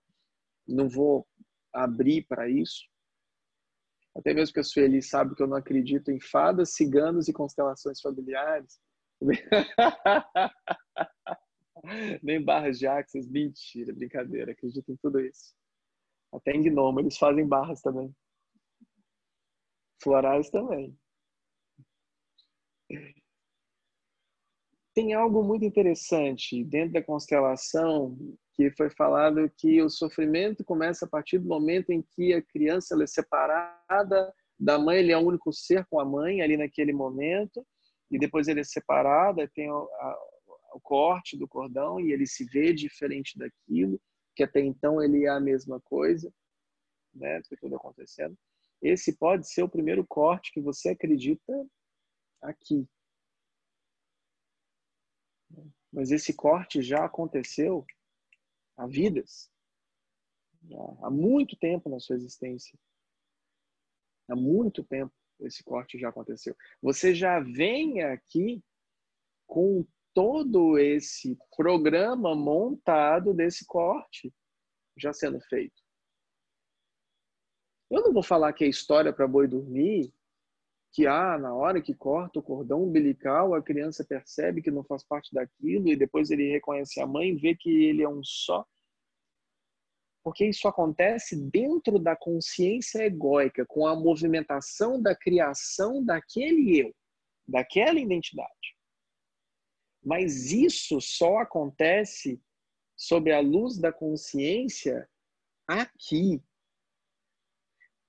não 0.68 0.90
vou 0.90 1.28
abrir 1.74 2.26
para 2.28 2.50
isso. 2.50 2.88
Até 4.16 4.34
mesmo 4.34 4.54
que 4.54 4.60
a 4.60 4.64
Sueli 4.64 5.02
sabe 5.02 5.36
que 5.36 5.44
eu 5.44 5.48
não 5.48 5.58
acredito 5.58 6.10
em 6.10 6.20
fadas, 6.20 6.74
ciganos 6.74 7.28
e 7.28 7.34
constelações 7.34 8.02
familiares. 8.02 8.80
Nem 12.24 12.44
barras 12.44 12.80
de 12.80 12.88
axis, 12.88 13.30
mentira, 13.30 13.94
brincadeira, 13.94 14.52
acredito 14.52 14.92
em 14.92 14.98
tudo 14.98 15.20
isso. 15.20 15.54
Até 16.34 16.52
em 16.52 16.64
gnomo, 16.64 17.00
eles 17.00 17.18
fazem 17.18 17.48
barras 17.48 17.82
também. 17.82 18.14
Florais 20.02 20.50
também. 20.50 20.98
Tem 24.94 25.14
algo 25.14 25.44
muito 25.44 25.64
interessante 25.64 26.64
dentro 26.64 26.94
da 26.94 27.04
constelação 27.04 28.18
que 28.58 28.72
foi 28.72 28.90
falado 28.90 29.52
que 29.56 29.80
o 29.84 29.90
sofrimento 29.90 30.66
começa 30.66 31.06
a 31.06 31.08
partir 31.08 31.38
do 31.38 31.48
momento 31.48 31.92
em 31.92 32.02
que 32.02 32.34
a 32.34 32.42
criança 32.42 32.98
é 33.02 33.06
separada 33.06 34.34
da 34.60 34.80
mãe, 34.80 34.98
ele 34.98 35.12
é 35.12 35.18
o 35.18 35.22
único 35.22 35.54
ser 35.54 35.86
com 35.86 36.00
a 36.00 36.06
mãe 36.06 36.42
ali 36.42 36.58
naquele 36.58 36.92
momento, 36.92 37.64
e 38.10 38.18
depois 38.18 38.48
ele 38.48 38.62
é 38.62 38.64
separado, 38.64 39.48
tem 39.50 39.70
o, 39.70 39.78
a, 39.78 40.18
o 40.74 40.80
corte 40.82 41.38
do 41.38 41.48
cordão 41.48 42.00
e 42.00 42.12
ele 42.12 42.26
se 42.26 42.46
vê 42.46 42.74
diferente 42.74 43.38
daquilo, 43.38 44.02
que 44.36 44.42
até 44.42 44.60
então 44.60 45.04
ele 45.04 45.26
é 45.26 45.30
a 45.30 45.40
mesma 45.40 45.80
coisa, 45.82 46.34
né, 47.14 47.40
tudo 47.60 47.76
acontecendo. 47.76 48.36
Esse 48.82 49.16
pode 49.16 49.48
ser 49.48 49.62
o 49.62 49.70
primeiro 49.70 50.04
corte 50.08 50.52
que 50.52 50.62
você 50.62 50.90
acredita 50.90 51.54
aqui. 52.42 52.88
Mas 55.94 56.10
esse 56.10 56.34
corte 56.34 56.82
já 56.82 57.06
aconteceu 57.06 57.86
há 58.78 58.86
vidas. 58.86 59.50
há 61.02 61.10
muito 61.10 61.58
tempo 61.58 61.90
na 61.90 62.00
sua 62.00 62.16
existência. 62.16 62.78
Há 64.30 64.36
muito 64.36 64.84
tempo 64.84 65.14
esse 65.42 65.64
corte 65.64 66.00
já 66.00 66.10
aconteceu. 66.10 66.56
Você 66.82 67.14
já 67.14 67.40
vem 67.40 68.02
aqui 68.04 68.64
com 69.46 69.86
todo 70.14 70.78
esse 70.78 71.38
programa 71.56 72.36
montado 72.36 73.34
desse 73.34 73.66
corte 73.66 74.34
já 74.98 75.14
sendo 75.14 75.40
feito. 75.42 75.82
Eu 77.90 78.02
não 78.02 78.12
vou 78.12 78.24
falar 78.24 78.52
que 78.52 78.66
é 78.66 78.68
história 78.68 79.14
para 79.14 79.28
boi 79.28 79.48
dormir, 79.48 80.14
que 80.92 81.06
ah, 81.06 81.38
na 81.38 81.54
hora 81.54 81.82
que 81.82 81.94
corta 81.94 82.40
o 82.40 82.44
cordão 82.44 82.84
umbilical, 82.84 83.54
a 83.54 83.62
criança 83.62 84.04
percebe 84.04 84.62
que 84.62 84.72
não 84.72 84.84
faz 84.84 85.04
parte 85.04 85.34
daquilo 85.34 85.90
e 85.90 85.96
depois 85.96 86.32
ele 86.32 86.52
reconhece 86.52 87.00
a 87.00 87.06
mãe, 87.06 87.36
vê 87.36 87.56
que 87.56 87.70
ele 87.70 88.04
é 88.04 88.10
um 88.10 88.24
só. 88.24 88.66
Porque 90.24 90.46
isso 90.46 90.68
acontece 90.68 91.36
dentro 91.50 92.00
da 92.00 92.16
consciência 92.16 93.04
egóica, 93.06 93.66
com 93.66 93.88
a 93.88 93.96
movimentação 93.96 95.02
da 95.02 95.16
criação 95.16 96.04
daquele 96.04 96.82
eu, 96.82 96.96
daquela 97.48 98.00
identidade. 98.00 98.76
Mas 100.04 100.52
isso 100.52 101.00
só 101.00 101.38
acontece 101.38 102.42
sob 102.96 103.32
a 103.32 103.40
luz 103.40 103.78
da 103.78 103.94
consciência 103.94 105.08
aqui. 105.68 106.42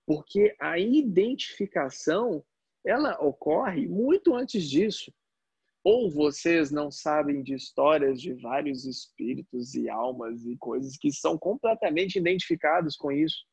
Porque 0.06 0.56
a 0.58 0.78
identificação 0.78 2.44
ela 2.88 3.22
ocorre 3.22 3.86
muito 3.86 4.34
antes 4.34 4.68
disso. 4.68 5.12
Ou 5.84 6.10
vocês 6.10 6.70
não 6.70 6.90
sabem 6.90 7.42
de 7.42 7.54
histórias 7.54 8.20
de 8.20 8.32
vários 8.32 8.86
espíritos 8.86 9.74
e 9.74 9.90
almas 9.90 10.44
e 10.46 10.56
coisas 10.56 10.96
que 10.96 11.12
são 11.12 11.38
completamente 11.38 12.18
identificados 12.18 12.96
com 12.96 13.12
isso. 13.12 13.44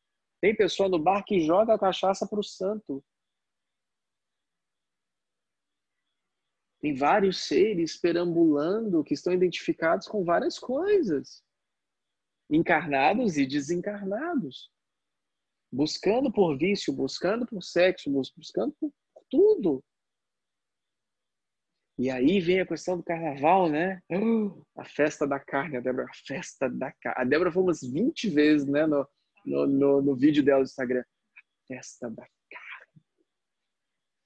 Tem 0.41 0.55
pessoa 0.55 0.87
no 0.87 0.97
bar 0.97 1.23
que 1.23 1.41
joga 1.41 1.73
a 1.73 1.79
cachaça 1.79 2.25
para 2.25 2.39
o 2.39 2.43
santo. 2.43 3.03
Tem 6.81 6.95
vários 6.95 7.45
seres 7.45 7.97
perambulando 7.97 9.03
que 9.03 9.13
estão 9.13 9.33
identificados 9.33 10.07
com 10.07 10.23
várias 10.23 10.57
coisas, 10.57 11.43
encarnados 12.49 13.37
e 13.37 13.45
desencarnados, 13.45 14.71
buscando 15.71 16.31
por 16.31 16.57
vício, 16.57 16.93
buscando 16.93 17.45
por 17.45 17.61
sexo, 17.63 18.09
buscando 18.11 18.73
por 18.79 18.91
tudo. 19.29 19.83
E 21.97 22.09
aí 22.09 22.41
vem 22.41 22.59
a 22.59 22.67
questão 22.67 22.97
do 22.97 23.03
carnaval, 23.03 23.69
né? 23.69 24.01
a 24.77 24.83
festa 24.83 25.25
da 25.25 25.39
carne, 25.39 25.77
a 25.77 25.79
Débora, 25.79 26.05
a 26.09 26.13
festa 26.27 26.69
da 26.69 26.91
carne. 26.91 27.21
A 27.21 27.23
Débora 27.23 27.51
foi 27.51 27.63
umas 27.63 27.81
20 27.81 28.29
vezes, 28.29 28.67
né, 28.67 28.85
no, 28.85 29.07
no, 29.45 29.65
no, 29.65 30.01
no 30.01 30.15
vídeo 30.15 30.43
dela 30.43 30.59
do 30.59 30.65
Instagram. 30.65 31.03
Festa 31.67 32.09
da 32.09 32.27
carne. 32.49 33.05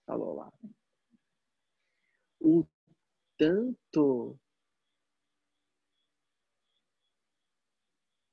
Falou 0.08 0.36
lá. 0.36 0.52
O 2.42 2.66
tanto 3.38 4.40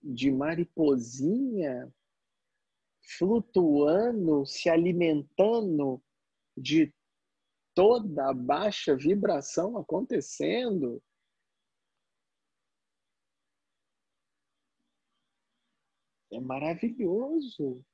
de 0.03 0.31
mariposinha 0.31 1.93
flutuando, 3.19 4.47
se 4.47 4.69
alimentando 4.71 6.03
de 6.57 6.93
toda 7.75 8.31
a 8.31 8.35
baixa 8.35 8.97
vibração 8.97 9.77
acontecendo. 9.77 11.03
É 16.33 16.41
maravilhoso. 16.41 17.85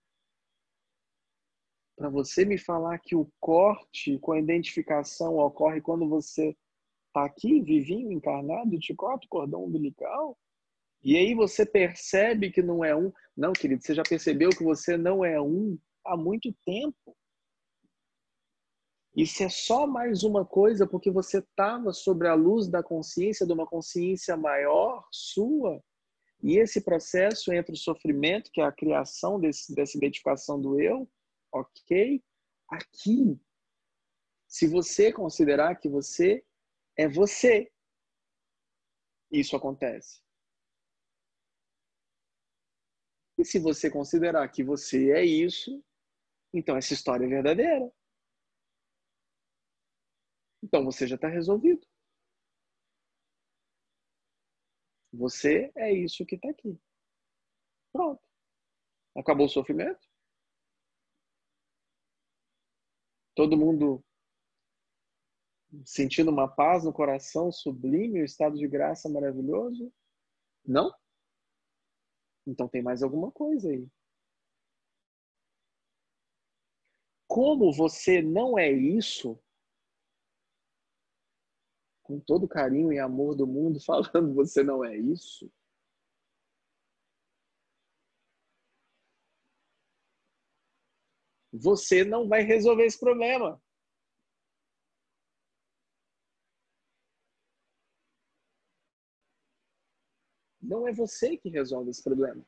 Para 1.97 2.09
você 2.09 2.45
me 2.45 2.59
falar 2.59 2.99
que 2.99 3.15
o 3.15 3.31
corte 3.39 4.19
com 4.19 4.33
a 4.33 4.39
identificação 4.39 5.37
ocorre 5.37 5.81
quando 5.81 6.09
você 6.09 6.57
está 7.09 7.25
aqui, 7.25 7.61
vivinho, 7.61 8.11
encarnado, 8.11 8.79
te 8.79 8.95
corta 8.95 9.27
o 9.27 9.29
cordão 9.29 9.65
umbilical, 9.65 10.37
e 11.05 11.17
aí 11.17 11.35
você 11.35 11.67
percebe 11.67 12.51
que 12.51 12.63
não 12.63 12.85
é 12.85 12.97
um. 12.97 13.13
Não, 13.37 13.53
querido, 13.53 13.83
você 13.83 13.95
já 13.95 14.03
percebeu 14.03 14.51
que 14.51 14.63
você 14.63 14.97
não 14.97 15.25
é 15.25 15.41
um 15.41 15.77
há 16.05 16.17
muito 16.17 16.53
tempo. 16.65 17.17
Isso 19.15 19.43
é 19.43 19.49
só 19.49 19.87
mais 19.87 20.23
uma 20.23 20.45
coisa 20.45 20.87
porque 20.87 21.11
você 21.11 21.39
estava 21.39 21.93
sobre 21.93 22.29
a 22.29 22.35
luz 22.35 22.67
da 22.69 22.83
consciência, 22.83 23.47
de 23.47 23.53
uma 23.53 23.67
consciência 23.67 24.37
maior 24.37 25.07
sua. 25.11 25.83
E 26.43 26.59
esse 26.59 26.81
processo 26.81 27.53
entre 27.53 27.75
o 27.75 27.77
sofrimento, 27.79 28.51
que 28.51 28.61
é 28.61 28.65
a 28.65 28.73
criação 28.73 29.39
desse, 29.39 29.75
dessa 29.75 29.99
identificação 29.99 30.59
do 30.59 30.81
eu, 30.81 31.09
ok? 31.53 32.23
Aqui, 32.69 33.39
se 34.49 34.67
você 34.67 35.13
considerar 35.13 35.77
que 35.77 35.91
você 35.91 36.43
é 36.97 37.07
você, 37.07 37.71
isso 39.31 39.55
acontece. 39.55 40.23
E 43.39 43.45
se 43.45 43.59
você 43.59 43.91
considerar 43.91 44.49
que 44.49 44.65
você 44.65 45.11
é 45.13 45.25
isso, 45.25 45.85
então 46.53 46.77
essa 46.77 46.95
história 46.95 47.27
é 47.27 47.29
verdadeira. 47.29 47.93
Então 50.63 50.85
você 50.85 51.07
já 51.07 51.17
está 51.17 51.29
resolvido. 51.29 51.87
Você 55.13 55.71
é 55.77 55.93
isso 55.93 56.25
que 56.25 56.37
está 56.37 56.49
aqui. 56.51 56.79
Pronto. 57.93 58.23
Acabou 59.15 59.47
o 59.47 59.49
sofrimento? 59.49 60.01
Todo 63.35 63.57
mundo 63.57 64.03
sentindo 65.85 66.31
uma 66.31 66.49
paz 66.49 66.85
no 66.85 66.93
coração 66.93 67.51
sublime, 67.51 68.21
um 68.21 68.25
estado 68.25 68.57
de 68.57 68.69
graça 68.69 69.09
maravilhoso? 69.09 69.93
Não? 70.65 70.95
Então 72.47 72.69
tem 72.69 72.83
mais 72.83 73.03
alguma 73.03 73.31
coisa 73.31 73.71
aí. 73.71 73.89
Como 77.27 77.73
você 77.73 78.21
não 78.21 78.59
é 78.59 78.71
isso, 78.71 79.42
com 82.13 82.21
todo 82.21 82.47
carinho 82.47 82.93
e 82.93 82.99
amor 82.99 83.35
do 83.35 83.47
mundo, 83.47 83.81
falando 83.85 84.35
você 84.35 84.63
não 84.63 84.85
é 84.85 84.97
isso? 84.97 85.51
Você 91.53 92.05
não 92.05 92.29
vai 92.29 92.43
resolver 92.43 92.85
esse 92.85 92.99
problema. 92.99 93.61
Não 100.61 100.87
é 100.87 100.93
você 100.93 101.37
que 101.37 101.49
resolve 101.49 101.91
esse 101.91 102.03
problema. 102.03 102.45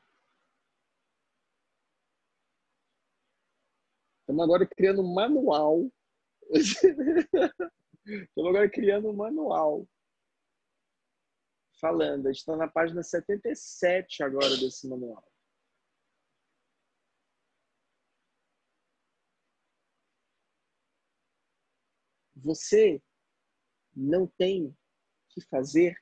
Estamos 4.21 4.43
agora 4.43 4.65
criando 4.65 5.01
um 5.01 5.13
manual 5.13 5.91
Estou 8.05 8.47
agora 8.47 8.69
criando 8.69 9.09
um 9.09 9.15
manual 9.15 9.87
falando. 11.79 12.27
A 12.27 12.31
gente 12.31 12.39
está 12.39 12.55
na 12.55 12.67
página 12.67 13.01
77 13.01 14.21
agora 14.21 14.55
desse 14.57 14.87
manual. 14.87 15.27
Você 22.35 23.01
não 23.95 24.27
tem 24.27 24.77
que 25.29 25.41
fazer 25.41 25.97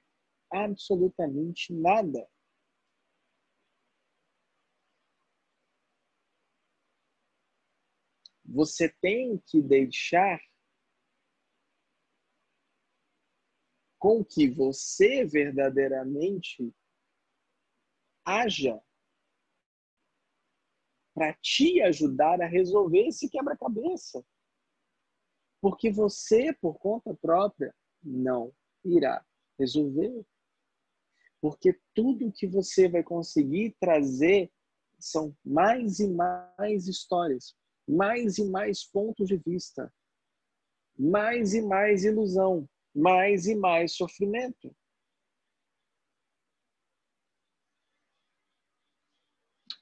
absolutamente 0.52 1.74
nada. 1.74 2.30
Você 8.46 8.90
tem 8.90 9.38
que 9.48 9.62
deixar 9.62 10.40
com 14.04 14.22
que 14.22 14.50
você 14.50 15.24
verdadeiramente 15.24 16.76
haja 18.26 18.84
para 21.14 21.34
te 21.36 21.82
ajudar 21.84 22.42
a 22.42 22.46
resolver 22.46 23.08
esse 23.08 23.30
quebra-cabeça. 23.30 24.22
Porque 25.62 25.90
você, 25.90 26.52
por 26.52 26.78
conta 26.80 27.16
própria, 27.16 27.74
não 28.04 28.54
irá 28.84 29.26
resolver. 29.58 30.26
Porque 31.40 31.80
tudo 31.94 32.34
que 32.34 32.46
você 32.46 32.90
vai 32.90 33.04
conseguir 33.04 33.74
trazer 33.80 34.52
são 35.00 35.34
mais 35.46 36.02
e 36.02 36.10
mais 36.10 36.90
histórias, 36.90 37.56
mais 37.88 38.38
e 38.38 38.44
mais 38.50 38.84
pontos 38.84 39.30
de 39.30 39.38
vista, 39.38 39.90
mais 41.00 41.54
e 41.54 41.62
mais 41.62 42.04
ilusão, 42.04 42.68
mais 42.94 43.48
e 43.48 43.56
mais 43.56 43.94
sofrimento. 43.94 44.76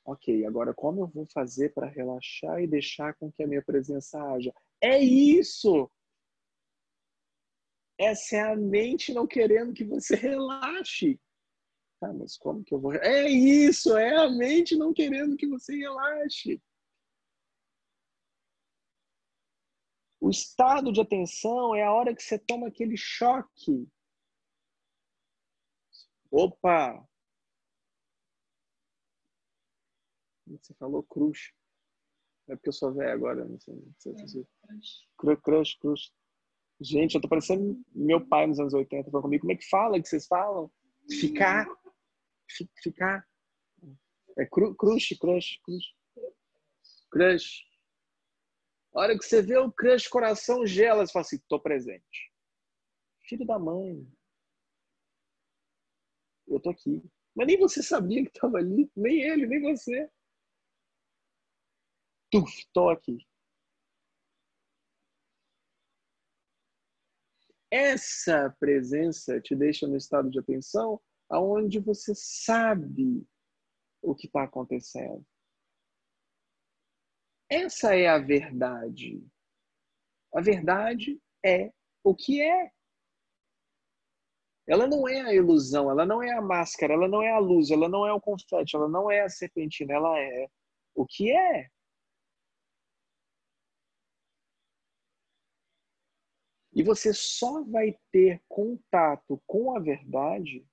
Ok, 0.04 0.46
agora 0.46 0.74
como 0.74 1.02
eu 1.02 1.08
vou 1.08 1.26
fazer 1.28 1.74
para 1.74 1.88
relaxar 1.88 2.62
e 2.62 2.68
deixar 2.68 3.14
com 3.14 3.32
que 3.32 3.44
a 3.44 3.48
minha 3.48 3.62
presença 3.62 4.22
haja? 4.22 4.54
É 4.82 5.00
isso! 5.00 5.90
Essa 8.00 8.38
é 8.38 8.42
a 8.42 8.56
mente 8.56 9.14
não 9.14 9.28
querendo 9.28 9.74
que 9.74 9.84
você 9.84 10.16
relaxe. 10.16 11.20
Tá, 12.00 12.12
mas 12.12 12.36
como 12.36 12.64
que 12.64 12.74
eu 12.74 12.80
vou. 12.80 12.94
É 12.96 13.30
isso! 13.30 13.96
É 13.96 14.16
a 14.16 14.30
mente 14.30 14.76
não 14.76 14.92
querendo 14.92 15.38
que 15.38 15.46
você 15.46 15.76
relaxe. 15.76 16.60
O 20.22 20.30
estado 20.30 20.94
de 20.94 21.02
atenção 21.02 21.74
é 21.74 21.84
a 21.84 21.92
hora 21.92 22.16
que 22.16 22.22
você 22.22 22.38
toma 22.38 22.68
aquele 22.68 22.96
choque. 22.96 23.90
Opa! 26.30 27.04
Você 30.46 30.76
falou 30.76 31.02
cruz. 31.02 31.52
É 32.48 32.56
porque 32.56 32.70
eu 32.70 32.74
sou 32.74 32.94
velho 32.94 33.12
agora, 33.12 33.46
não 33.46 33.60
sei. 33.60 33.74
Não 33.74 33.94
sei, 33.98 34.28
se... 34.28 34.48
Cruz, 35.18 35.40
cruz, 35.42 35.74
cruz. 35.76 36.14
Gente, 36.80 37.16
eu 37.16 37.22
tô 37.22 37.28
parecendo 37.28 37.84
meu 37.92 38.24
pai 38.24 38.46
nos 38.46 38.60
anos 38.60 38.74
80 38.76 39.10
falando 39.10 39.24
comigo. 39.24 39.42
Como 39.42 39.54
é 39.54 39.56
que 39.56 39.70
fala 39.70 40.00
que 40.00 40.08
vocês 40.08 40.28
falam? 40.28 40.72
Ficar. 41.10 41.68
Ficar. 42.84 43.28
É 44.38 44.46
cru, 44.46 44.76
crush, 44.76 45.18
crush, 45.18 45.60
crush. 45.64 45.96
Crush. 47.10 47.71
A 48.94 49.00
hora 49.00 49.18
que 49.18 49.24
você 49.24 49.42
vê 49.42 49.58
o 49.58 49.72
crush, 49.72 50.08
coração 50.08 50.66
gela, 50.66 51.06
você 51.06 51.14
fala 51.14 51.26
assim, 51.26 51.40
tô 51.48 51.60
presente. 51.60 52.32
Filho 53.22 53.46
da 53.46 53.58
mãe. 53.58 54.06
Eu 56.48 56.60
tô 56.60 56.70
aqui. 56.70 57.02
Mas 57.34 57.48
nem 57.48 57.58
você 57.58 57.82
sabia 57.82 58.24
que 58.24 58.30
estava 58.36 58.58
ali, 58.58 58.92
nem 58.96 59.22
ele, 59.22 59.48
nem 59.48 59.62
você. 59.62 60.10
Tuf, 62.30 62.68
tô 62.74 62.90
aqui. 62.90 63.26
Essa 67.70 68.50
presença 68.60 69.40
te 69.40 69.56
deixa 69.56 69.88
no 69.88 69.96
estado 69.96 70.30
de 70.30 70.38
atenção 70.38 71.00
aonde 71.30 71.80
você 71.80 72.14
sabe 72.14 73.26
o 74.02 74.14
que 74.14 74.28
está 74.28 74.44
acontecendo. 74.44 75.26
Essa 77.52 77.94
é 77.94 78.08
a 78.08 78.18
verdade. 78.18 79.22
A 80.34 80.40
verdade 80.40 81.22
é 81.46 81.70
o 82.02 82.16
que 82.16 82.42
é. 82.42 82.72
Ela 84.66 84.88
não 84.88 85.06
é 85.06 85.20
a 85.20 85.34
ilusão, 85.34 85.92
ela 85.92 86.06
não 86.06 86.24
é 86.24 86.32
a 86.32 86.42
máscara, 86.42 86.94
ela 86.94 87.10
não 87.10 87.22
é 87.22 87.30
a 87.32 87.40
luz, 87.40 87.70
ela 87.70 87.90
não 87.90 88.08
é 88.08 88.14
o 88.14 88.22
confete, 88.22 88.78
ela 88.78 88.88
não 88.88 89.12
é 89.12 89.22
a 89.22 89.30
serpentina, 89.30 89.94
ela 89.94 90.18
é 90.18 90.48
o 90.96 91.06
que 91.06 91.30
é. 91.30 91.70
E 96.74 96.84
você 96.84 97.14
só 97.14 97.64
vai 97.66 98.00
ter 98.14 98.42
contato 98.48 99.42
com 99.46 99.76
a 99.76 99.80
verdade 99.82 100.66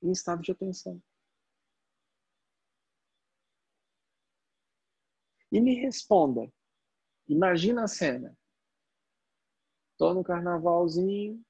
em 0.00 0.12
estado 0.12 0.42
de 0.42 0.52
atenção. 0.52 1.02
E 5.54 5.60
me 5.60 5.76
responda. 5.76 6.52
Imagina 7.28 7.84
a 7.84 7.86
cena. 7.86 8.36
Tô 9.96 10.12
no 10.12 10.24
carnavalzinho. 10.24 11.40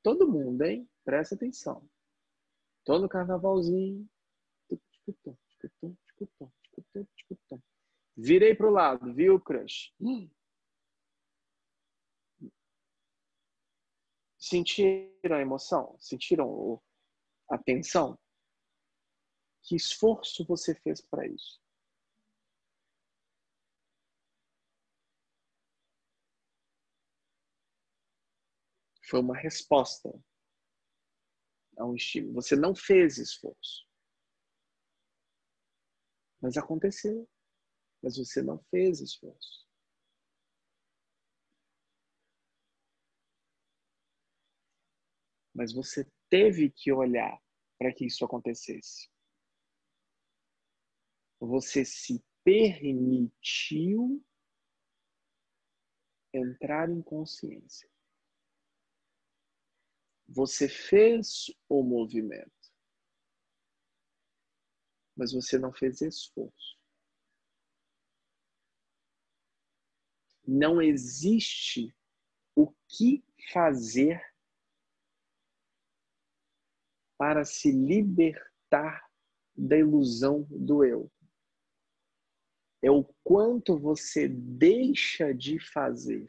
Todo 0.00 0.30
mundo, 0.30 0.62
hein? 0.62 0.88
Presta 1.04 1.34
atenção. 1.34 1.84
Tô 2.84 3.00
no 3.00 3.08
carnavalzinho. 3.08 4.08
Virei 8.16 8.54
pro 8.54 8.70
lado, 8.70 9.12
viu, 9.12 9.40
crush? 9.40 9.92
Sentiram 14.38 15.36
a 15.36 15.40
emoção? 15.40 15.96
Sentiram 15.98 16.80
a 17.50 17.58
tensão? 17.58 18.16
Que 19.62 19.76
esforço 19.76 20.44
você 20.44 20.74
fez 20.74 21.00
para 21.00 21.26
isso? 21.26 21.60
Foi 29.08 29.20
uma 29.20 29.36
resposta 29.36 30.08
a 31.76 31.84
um 31.84 31.94
estímulo. 31.94 32.34
Você 32.34 32.54
não 32.54 32.74
fez 32.74 33.18
esforço. 33.18 33.86
Mas 36.40 36.56
aconteceu. 36.56 37.28
Mas 38.02 38.16
você 38.16 38.40
não 38.40 38.58
fez 38.70 39.00
esforço. 39.00 39.66
Mas 45.52 45.72
você 45.72 46.08
teve 46.30 46.70
que 46.70 46.92
olhar 46.92 47.38
para 47.78 47.92
que 47.92 48.06
isso 48.06 48.24
acontecesse 48.24 49.10
você 51.40 51.84
se 51.84 52.22
permitiu 52.44 54.22
entrar 56.32 56.90
em 56.90 57.02
consciência. 57.02 57.88
Você 60.28 60.68
fez 60.68 61.46
o 61.68 61.82
movimento, 61.82 62.52
mas 65.16 65.32
você 65.32 65.58
não 65.58 65.72
fez 65.72 66.00
esforço. 66.02 66.78
Não 70.46 70.80
existe 70.80 71.94
o 72.54 72.72
que 72.88 73.24
fazer 73.52 74.20
para 77.16 77.44
se 77.44 77.70
libertar 77.72 79.10
da 79.56 79.76
ilusão 79.76 80.42
do 80.50 80.84
eu 80.84 81.10
é 82.82 82.90
o 82.90 83.04
quanto 83.22 83.78
você 83.78 84.28
deixa 84.28 85.34
de 85.34 85.58
fazer. 85.58 86.26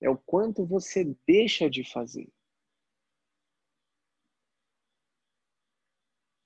É 0.00 0.08
o 0.08 0.16
quanto 0.16 0.64
você 0.64 1.04
deixa 1.26 1.68
de 1.68 1.84
fazer. 1.84 2.28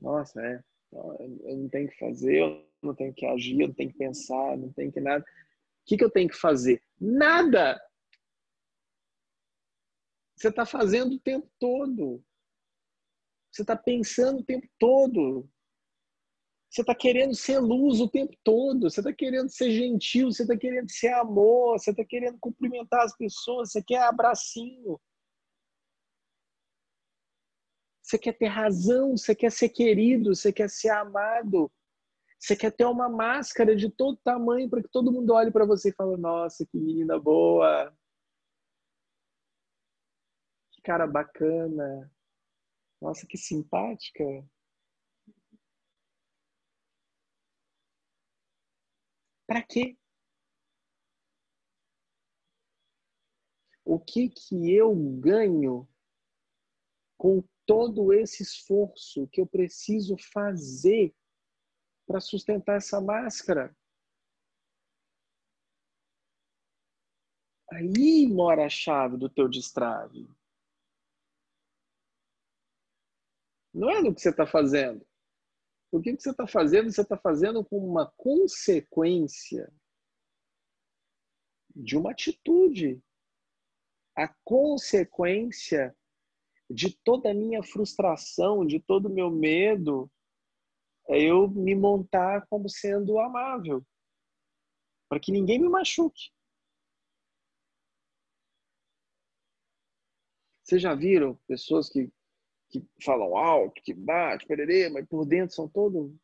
Nossa, 0.00 0.40
é. 0.40 0.62
Eu 0.92 1.56
não 1.56 1.68
tenho 1.68 1.88
que 1.88 1.98
fazer, 1.98 2.40
eu 2.40 2.66
não 2.82 2.94
tenho 2.94 3.14
que 3.14 3.24
agir, 3.24 3.60
eu 3.60 3.68
não 3.68 3.74
tenho 3.74 3.90
que 3.92 3.98
pensar, 3.98 4.56
não 4.58 4.72
tenho 4.72 4.92
que 4.92 5.00
nada. 5.00 5.24
O 5.24 5.84
que, 5.86 5.96
que 5.96 6.04
eu 6.04 6.10
tenho 6.10 6.28
que 6.28 6.36
fazer? 6.36 6.82
Nada! 7.00 7.80
Você 10.42 10.48
está 10.48 10.66
fazendo 10.66 11.14
o 11.14 11.20
tempo 11.20 11.48
todo. 11.56 12.20
Você 13.52 13.62
está 13.62 13.76
pensando 13.76 14.40
o 14.40 14.44
tempo 14.44 14.66
todo. 14.76 15.48
Você 16.68 16.80
está 16.80 16.96
querendo 16.96 17.32
ser 17.32 17.60
luz 17.60 18.00
o 18.00 18.08
tempo 18.08 18.36
todo. 18.42 18.90
Você 18.90 18.98
está 18.98 19.12
querendo 19.12 19.48
ser 19.48 19.70
gentil. 19.70 20.32
Você 20.32 20.42
está 20.42 20.56
querendo 20.56 20.90
ser 20.90 21.12
amor. 21.12 21.78
Você 21.78 21.92
está 21.92 22.04
querendo 22.04 22.38
cumprimentar 22.40 23.04
as 23.04 23.16
pessoas. 23.16 23.70
Você 23.70 23.84
quer 23.84 24.02
abracinho. 24.02 25.00
Você 28.02 28.18
quer 28.18 28.36
ter 28.36 28.48
razão. 28.48 29.16
Você 29.16 29.36
quer 29.36 29.52
ser 29.52 29.68
querido. 29.68 30.34
Você 30.34 30.52
quer 30.52 30.68
ser 30.68 30.88
amado. 30.88 31.70
Você 32.36 32.56
quer 32.56 32.72
ter 32.72 32.86
uma 32.86 33.08
máscara 33.08 33.76
de 33.76 33.88
todo 33.88 34.18
tamanho 34.24 34.68
para 34.68 34.82
que 34.82 34.88
todo 34.88 35.12
mundo 35.12 35.34
olhe 35.34 35.52
para 35.52 35.64
você 35.64 35.90
e 35.90 35.94
fale: 35.94 36.16
Nossa, 36.16 36.66
que 36.66 36.76
menina 36.76 37.16
boa 37.16 37.96
cara 40.82 41.06
bacana. 41.06 42.10
Nossa, 43.00 43.26
que 43.26 43.36
simpática. 43.36 44.24
Para 49.46 49.62
quê? 49.62 49.96
O 53.84 53.98
que 53.98 54.28
que 54.28 54.72
eu 54.72 54.94
ganho 55.20 55.88
com 57.18 57.44
todo 57.66 58.12
esse 58.12 58.42
esforço 58.42 59.28
que 59.28 59.40
eu 59.40 59.46
preciso 59.46 60.16
fazer 60.32 61.14
para 62.06 62.20
sustentar 62.20 62.76
essa 62.76 63.00
máscara? 63.00 63.76
Aí 67.70 68.26
mora 68.26 68.66
a 68.66 68.68
chave 68.68 69.16
do 69.16 69.28
teu 69.28 69.48
destrave. 69.48 70.28
Não 73.72 73.90
é 73.90 74.02
no 74.02 74.14
que 74.14 74.20
você 74.20 74.30
está 74.30 74.46
fazendo. 74.46 75.06
O 75.90 76.00
que, 76.00 76.14
você 76.14 76.30
está 76.30 76.46
fazendo? 76.46 76.90
Você 76.90 77.02
está 77.02 77.18
fazendo 77.18 77.64
com 77.64 77.78
uma 77.78 78.10
consequência 78.16 79.72
de 81.74 81.96
uma 81.96 82.12
atitude. 82.12 83.02
A 84.16 84.28
consequência 84.44 85.96
de 86.68 86.96
toda 87.04 87.30
a 87.30 87.34
minha 87.34 87.62
frustração, 87.62 88.64
de 88.64 88.80
todo 88.80 89.06
o 89.06 89.14
meu 89.14 89.30
medo, 89.30 90.10
é 91.08 91.20
eu 91.20 91.48
me 91.48 91.74
montar 91.74 92.46
como 92.46 92.68
sendo 92.68 93.18
amável, 93.18 93.84
para 95.08 95.20
que 95.20 95.32
ninguém 95.32 95.58
me 95.58 95.68
machuque. 95.68 96.30
Vocês 100.62 100.80
já 100.80 100.94
viram 100.94 101.38
pessoas 101.46 101.90
que, 101.90 102.10
que 102.72 102.84
falam 103.04 103.36
alto, 103.36 103.82
que 103.82 103.92
bate, 103.92 104.46
pererê, 104.46 104.88
mas 104.88 105.06
por 105.06 105.26
dentro 105.26 105.54
são 105.54 105.68
todo 105.68 106.16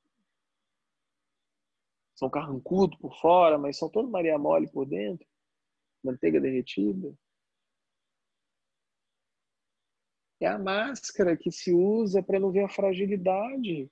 são 2.15 2.29
carrancudo 2.29 2.99
por 2.99 3.15
fora, 3.21 3.57
mas 3.57 3.79
são 3.79 3.89
todo 3.89 4.11
Maria 4.11 4.37
Mole 4.37 4.69
por 4.69 4.85
dentro, 4.85 5.25
manteiga 6.03 6.41
derretida. 6.41 7.15
É 10.41 10.47
a 10.47 10.59
máscara 10.59 11.37
que 11.37 11.53
se 11.53 11.73
usa 11.73 12.21
para 12.21 12.41
não 12.41 12.51
ver 12.51 12.65
a 12.65 12.69
fragilidade. 12.69 13.89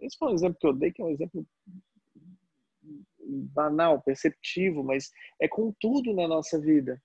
Esse 0.00 0.16
foi 0.18 0.32
um 0.32 0.34
exemplo 0.34 0.58
que 0.58 0.66
eu 0.66 0.72
dei, 0.72 0.92
que 0.92 1.02
é 1.02 1.04
um 1.04 1.10
exemplo 1.10 1.46
banal, 3.54 4.02
perceptivo, 4.02 4.82
mas 4.82 5.10
é 5.40 5.46
com 5.46 5.72
tudo 5.78 6.12
na 6.12 6.26
nossa 6.26 6.58
vida. 6.58 7.00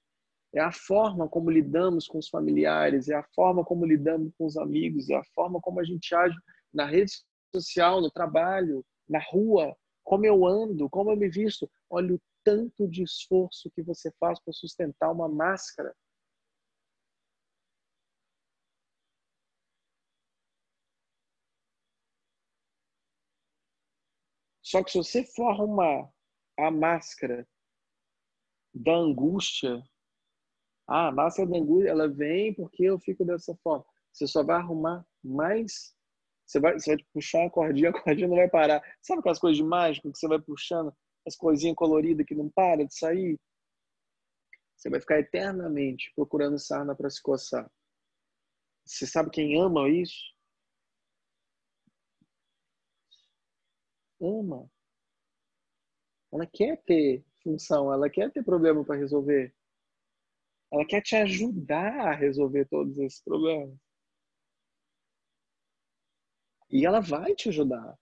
É 0.56 0.62
a 0.62 0.72
forma 0.72 1.28
como 1.28 1.51
lidamos 1.51 2.08
com 2.08 2.18
os 2.18 2.30
familiares, 2.30 3.10
é 3.10 3.16
a 3.16 3.24
forma 3.36 3.64
como 3.66 3.86
lidamos 3.86 4.32
com 4.38 4.45
os 4.45 4.56
amigos, 4.56 5.10
é 5.10 5.16
a 5.16 5.24
forma 5.36 5.60
como 5.62 5.82
a 5.82 5.84
gente 5.84 6.16
age 6.16 6.38
na 6.74 6.86
rede 6.86 7.12
social, 7.53 8.01
no 8.01 8.10
trabalho, 8.10 8.86
na 9.08 9.20
rua, 9.20 9.76
como 10.03 10.26
eu 10.26 10.45
ando, 10.45 10.89
como 10.89 11.12
eu 11.12 11.18
me 11.18 11.30
visto. 11.30 11.70
Olha 11.89 12.16
o 12.16 12.22
tanto 12.43 12.88
de 12.88 13.03
esforço 13.03 13.70
que 13.76 13.82
você 13.82 14.10
faz 14.20 14.39
para 14.39 14.53
sustentar 14.53 15.12
uma 15.12 15.28
máscara 15.28 15.93
Só 24.66 24.84
que 24.84 24.91
se 24.91 24.97
você 24.97 25.24
for 25.24 25.51
arrumar 25.51 26.12
a 26.58 26.72
máscara 26.72 27.47
da 28.74 28.93
angústia, 28.93 29.84
ah, 30.88 31.08
a 31.08 31.12
máscara 31.12 31.50
da 31.50 31.58
angústia, 31.58 31.90
ela 31.90 32.08
vem 32.08 32.54
porque 32.54 32.84
eu 32.84 33.00
fico 33.00 33.26
dessa 33.26 33.56
forma. 33.64 33.86
Você 34.12 34.28
só 34.28 34.44
vai 34.44 34.58
arrumar 34.58 35.06
mais. 35.24 35.94
Você 36.46 36.60
vai, 36.60 36.74
você 36.80 36.96
vai 36.96 37.06
puxar 37.14 37.46
a 37.46 37.50
cordinha, 37.50 37.90
a 37.92 38.02
cordinha 38.02 38.28
não 38.28 38.36
vai 38.36 38.50
parar. 38.50 38.82
Sabe 39.02 39.20
aquelas 39.20 39.40
coisas 39.40 39.58
de 39.58 39.64
mágico 39.64 40.12
que 40.12 40.18
você 40.18 40.28
vai 40.28 40.40
puxando, 40.40 40.94
as 41.28 41.36
coisinhas 41.36 41.76
coloridas 41.76 42.26
que 42.26 42.36
não 42.36 42.50
para 42.50 42.86
de 42.86 42.96
sair? 42.96 43.40
Você 44.76 44.90
vai 44.90 45.00
ficar 45.00 45.20
eternamente 45.20 46.12
procurando 46.16 46.60
sarna 46.60 46.96
para 46.96 47.10
se 47.10 47.22
coçar. 47.22 47.70
Você 48.86 49.08
sabe 49.08 49.32
quem 49.32 49.60
ama 49.60 49.90
isso? 49.90 50.36
ama. 54.22 54.70
Ela 56.32 56.46
quer 56.46 56.82
ter 56.84 57.24
função, 57.44 57.92
ela 57.94 58.10
quer 58.10 58.32
ter 58.32 58.44
problema 58.44 58.84
para 58.84 58.96
resolver. 58.96 59.54
Ela 60.76 60.86
quer 60.86 61.02
te 61.02 61.16
ajudar 61.16 62.02
a 62.02 62.14
resolver 62.14 62.66
todos 62.66 62.98
esses 62.98 63.22
problemas. 63.22 63.74
E 66.70 66.86
ela 66.86 67.00
vai 67.00 67.34
te 67.34 67.48
ajudar. 67.48 67.98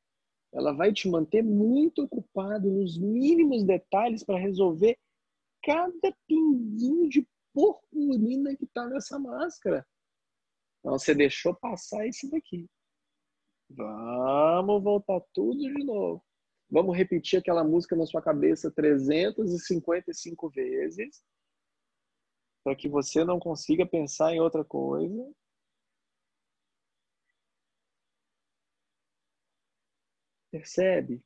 Ela 0.52 0.74
vai 0.74 0.92
te 0.92 1.08
manter 1.08 1.44
muito 1.44 2.02
ocupado 2.02 2.72
nos 2.72 2.98
mínimos 2.98 3.64
detalhes 3.64 4.24
para 4.24 4.40
resolver 4.40 4.98
cada 5.62 6.18
pinguinho 6.28 7.08
de 7.08 7.28
purpurina 7.54 8.56
que 8.56 8.66
está 8.66 8.90
nessa 8.90 9.20
máscara. 9.20 9.86
Então, 10.80 10.98
você 10.98 11.14
deixou 11.14 11.54
passar 11.54 12.08
esse 12.08 12.28
daqui. 12.32 12.68
Vamos 13.70 14.82
voltar 14.82 15.22
tudo 15.32 15.60
de 15.60 15.84
novo. 15.84 16.26
Vamos 16.72 16.98
repetir 16.98 17.38
aquela 17.38 17.64
música 17.64 17.96
na 17.96 18.08
sua 18.08 18.22
cabeça 18.22 18.72
355 18.72 20.50
vezes, 20.50 21.24
para 22.64 22.76
que 22.76 22.88
você 22.90 23.24
não 23.24 23.40
consiga 23.40 23.86
pensar 23.86 24.34
em 24.34 24.40
outra 24.40 24.64
coisa. 24.64 25.34
Percebe? 30.52 31.22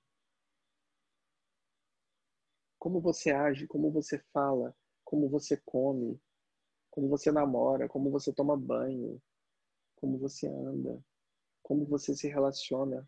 Como 2.79 3.01
você 3.01 3.31
age, 3.31 3.67
como 3.67 3.91
você 3.91 4.19
fala, 4.33 4.75
como 5.03 5.29
você 5.29 5.57
come, 5.65 6.19
como 6.89 7.09
você 7.09 7.31
namora, 7.31 7.87
como 7.87 8.09
você 8.11 8.33
toma 8.33 8.57
banho, 8.57 9.21
como 9.95 10.17
você 10.17 10.47
anda 10.47 11.03
como 11.67 11.85
você 11.85 12.15
se 12.15 12.29
relaciona. 12.29 13.05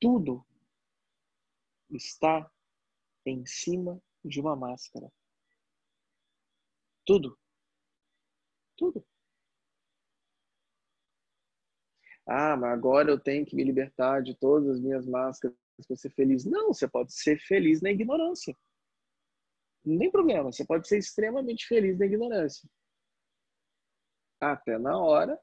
Tudo 0.00 0.46
está 1.90 2.48
em 3.26 3.44
cima 3.44 4.00
de 4.24 4.40
uma 4.40 4.54
máscara. 4.54 5.12
Tudo. 7.10 7.36
Tudo. 8.76 9.04
Ah, 12.24 12.56
mas 12.56 12.72
agora 12.72 13.10
eu 13.10 13.18
tenho 13.18 13.44
que 13.44 13.56
me 13.56 13.64
libertar 13.64 14.22
de 14.22 14.36
todas 14.36 14.68
as 14.68 14.80
minhas 14.80 15.04
máscaras 15.08 15.56
para 15.88 15.96
ser 15.96 16.10
feliz. 16.10 16.44
Não, 16.44 16.72
você 16.72 16.86
pode 16.86 17.12
ser 17.12 17.36
feliz 17.40 17.82
na 17.82 17.90
ignorância. 17.90 18.56
Não 19.84 19.98
tem 19.98 20.08
problema, 20.08 20.52
você 20.52 20.64
pode 20.64 20.86
ser 20.86 20.98
extremamente 20.98 21.66
feliz 21.66 21.98
na 21.98 22.06
ignorância. 22.06 22.70
Até 24.40 24.78
na 24.78 24.96
hora 24.96 25.36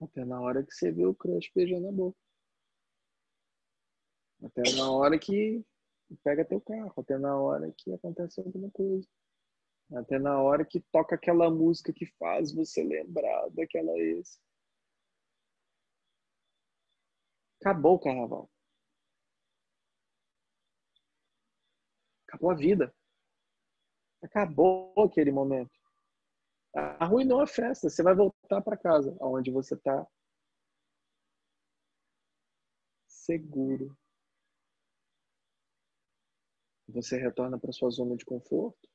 até 0.00 0.24
na 0.24 0.40
hora 0.40 0.64
que 0.64 0.72
você 0.72 0.90
vê 0.90 1.04
o 1.04 1.14
crush 1.14 1.50
beijando 1.54 1.88
a 1.88 1.92
boca. 1.92 2.29
Até 4.42 4.62
na 4.76 4.90
hora 4.90 5.18
que 5.18 5.64
pega 6.22 6.44
teu 6.44 6.60
carro. 6.60 6.94
Até 6.96 7.18
na 7.18 7.36
hora 7.36 7.72
que 7.72 7.92
acontece 7.92 8.40
alguma 8.40 8.70
coisa. 8.70 9.06
Até 9.92 10.18
na 10.18 10.40
hora 10.40 10.64
que 10.64 10.80
toca 10.92 11.14
aquela 11.14 11.50
música 11.50 11.92
que 11.92 12.06
faz 12.18 12.52
você 12.52 12.82
lembrar 12.82 13.48
daquela 13.50 13.92
ex. 13.98 14.40
Acabou 17.60 17.96
o 17.96 17.98
carnaval. 17.98 18.50
Acabou 22.26 22.50
a 22.50 22.54
vida. 22.54 22.94
Acabou 24.22 24.94
aquele 25.04 25.32
momento. 25.32 25.78
Arruinou 26.74 27.40
a 27.40 27.46
festa. 27.46 27.90
Você 27.90 28.02
vai 28.02 28.14
voltar 28.14 28.62
para 28.62 28.76
casa, 28.76 29.16
onde 29.20 29.50
você 29.50 29.74
está 29.74 30.06
seguro. 33.06 33.99
Você 36.92 37.18
retorna 37.18 37.58
para 37.58 37.72
sua 37.72 37.90
zona 37.90 38.16
de 38.16 38.24
conforto, 38.24 38.88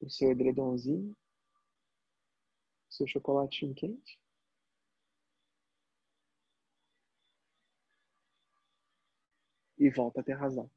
o 0.00 0.08
seu 0.08 0.30
edredomzinho, 0.30 1.16
seu 2.88 3.06
chocolatinho 3.06 3.74
quente. 3.74 4.18
E 9.78 9.90
volta 9.90 10.20
a 10.20 10.24
ter 10.24 10.34
razão. 10.34 10.70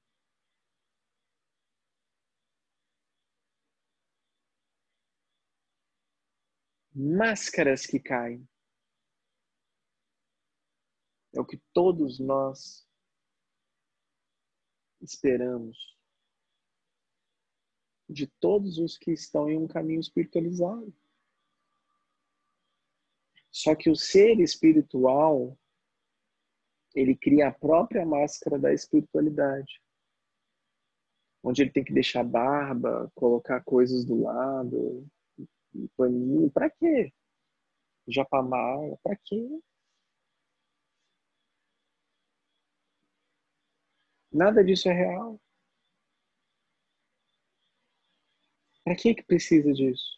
máscaras 6.95 7.85
que 7.85 7.99
caem. 7.99 8.47
É 11.35 11.41
o 11.41 11.45
que 11.45 11.57
todos 11.73 12.19
nós 12.19 12.82
esperamos 15.03 15.77
de 18.09 18.27
todos 18.39 18.77
os 18.77 18.97
que 18.97 19.11
estão 19.11 19.49
em 19.49 19.57
um 19.57 19.67
caminho 19.67 19.99
espiritualizado. 19.99 20.93
Só 23.51 23.75
que 23.75 23.89
o 23.89 23.95
ser 23.95 24.39
espiritual, 24.39 25.57
ele 26.95 27.15
cria 27.15 27.47
a 27.47 27.53
própria 27.53 28.05
máscara 28.05 28.57
da 28.57 28.73
espiritualidade. 28.73 29.81
Onde 31.43 31.61
ele 31.61 31.71
tem 31.71 31.83
que 31.83 31.93
deixar 31.93 32.23
barba, 32.23 33.11
colocar 33.13 33.63
coisas 33.63 34.05
do 34.05 34.23
lado, 34.23 35.07
paninho, 35.97 36.49
pra 36.51 36.69
quê? 36.69 37.13
Japamala, 38.07 38.97
pra 39.03 39.15
quê? 39.15 39.47
Nada 44.33 44.63
disso 44.63 44.89
é 44.89 44.93
real. 44.93 45.39
Para 48.83 48.95
que 48.95 49.13
que 49.15 49.23
precisa 49.23 49.71
disso? 49.71 50.17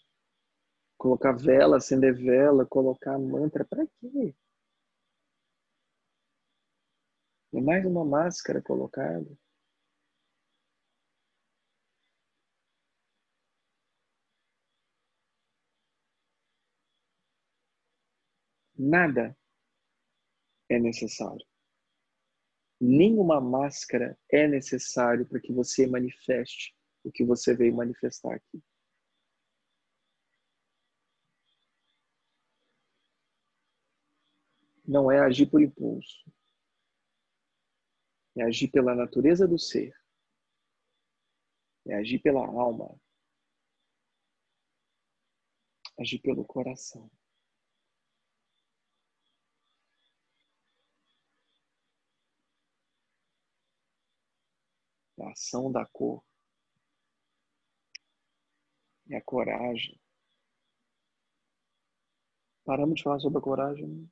Colocar 0.97 1.33
vela, 1.33 1.77
acender 1.77 2.15
vela, 2.15 2.65
colocar 2.65 3.17
mantra, 3.19 3.65
para 3.65 3.85
quê? 3.85 4.33
É 7.53 7.61
mais 7.61 7.85
uma 7.85 8.05
máscara 8.05 8.61
colocada. 8.61 9.37
Nada 18.77 19.35
é 20.69 20.79
necessário. 20.79 21.45
Nenhuma 22.79 23.39
máscara 23.39 24.17
é 24.29 24.47
necessário 24.47 25.25
para 25.25 25.39
que 25.39 25.53
você 25.53 25.87
manifeste 25.87 26.75
o 27.03 27.11
que 27.11 27.23
você 27.23 27.55
veio 27.55 27.75
manifestar 27.75 28.35
aqui. 28.35 28.61
Não 34.87 35.11
é 35.11 35.19
agir 35.19 35.49
por 35.49 35.61
impulso. 35.61 36.31
É 38.37 38.43
agir 38.43 38.67
pela 38.67 38.93
natureza 38.93 39.47
do 39.47 39.57
ser. 39.57 39.95
É 41.87 41.95
agir 41.95 42.19
pela 42.19 42.45
alma. 42.45 42.99
Agir 45.97 46.19
pelo 46.19 46.43
coração. 46.43 47.09
A 55.19 55.31
ação 55.31 55.71
da 55.71 55.85
cor, 55.85 56.23
é 59.09 59.17
a 59.17 59.21
coragem. 59.21 59.99
Paramos 62.65 62.95
de 62.95 63.03
falar 63.03 63.19
sobre 63.19 63.37
a 63.37 63.41
coragem. 63.41 64.11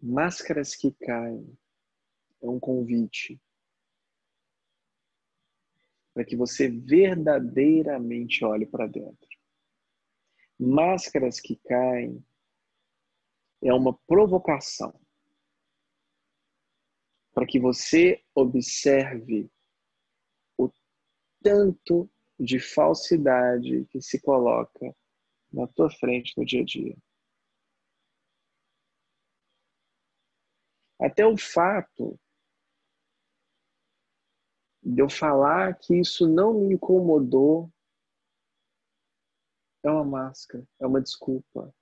Máscaras 0.00 0.74
que 0.74 0.92
caem 0.92 1.58
é 2.40 2.48
um 2.48 2.58
convite 2.58 3.40
para 6.14 6.24
que 6.24 6.36
você 6.36 6.68
verdadeiramente 6.68 8.44
olhe 8.44 8.66
para 8.66 8.86
dentro. 8.86 9.28
Máscaras 10.58 11.40
que 11.40 11.56
caem 11.56 12.24
é 13.62 13.74
uma 13.74 13.96
provocação 14.06 14.98
para 17.32 17.46
que 17.46 17.60
você 17.60 18.22
observe 18.34 19.50
o 20.58 20.70
tanto 21.42 22.10
de 22.38 22.58
falsidade 22.58 23.86
que 23.86 24.00
se 24.00 24.20
coloca 24.20 24.94
na 25.52 25.66
tua 25.66 25.90
frente 25.90 26.36
no 26.36 26.44
dia 26.44 26.62
a 26.62 26.64
dia. 26.64 26.96
Até 30.98 31.26
o 31.26 31.36
fato 31.36 32.18
de 34.82 35.00
eu 35.02 35.08
falar 35.08 35.78
que 35.78 35.98
isso 35.98 36.28
não 36.28 36.54
me 36.54 36.74
incomodou 36.74 37.70
é 39.82 39.90
uma 39.90 40.04
máscara, 40.04 40.66
é 40.78 40.86
uma 40.86 41.00
desculpa, 41.00 41.74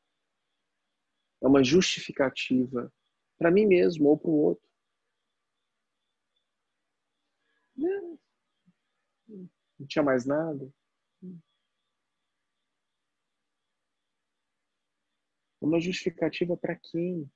é 1.40 1.46
uma 1.46 1.64
justificativa 1.64 2.92
para 3.36 3.50
mim 3.50 3.66
mesmo 3.66 4.08
ou 4.08 4.18
para 4.18 4.30
o 4.30 4.34
outro. 4.34 4.68
Não, 7.76 8.18
não 9.78 9.86
tinha 9.86 10.02
mais 10.02 10.26
nada. 10.26 10.70
Uma 15.60 15.80
justificativa 15.80 16.56
para 16.56 16.76
quem? 16.76 17.30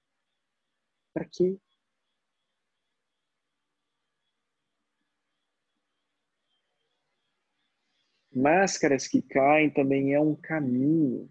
Para 1.12 1.24
quê? 1.24 1.58
Máscaras 8.34 9.06
que 9.06 9.20
caem 9.20 9.70
também 9.70 10.14
é 10.14 10.20
um 10.20 10.34
caminho 10.34 11.28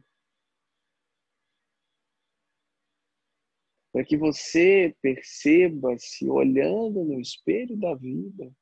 para 3.91 4.05
que 4.05 4.15
você 4.15 4.95
perceba-se 5.01 6.29
olhando 6.29 7.03
no 7.03 7.19
espelho 7.19 7.75
da 7.77 7.95
vida 7.95 8.53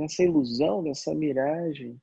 nessa 0.00 0.22
ilusão, 0.22 0.80
nessa 0.80 1.14
miragem. 1.14 2.00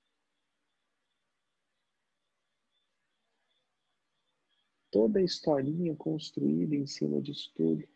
Toda 4.92 5.20
a 5.20 5.24
historinha 5.24 5.96
construída 5.96 6.76
em 6.76 6.86
cima 6.86 7.20
de 7.20 7.34
tudo. 7.56 7.88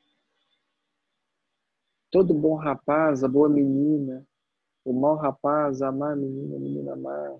Todo 2.09 2.33
bom 2.33 2.55
rapaz, 2.55 3.23
a 3.23 3.27
boa 3.27 3.47
menina, 3.47 4.27
o 4.83 4.91
mau 4.91 5.15
rapaz, 5.15 5.81
a 5.81 5.91
má 5.91 6.15
menina, 6.15 6.57
a 6.57 6.59
menina 6.59 6.95
má. 6.95 7.39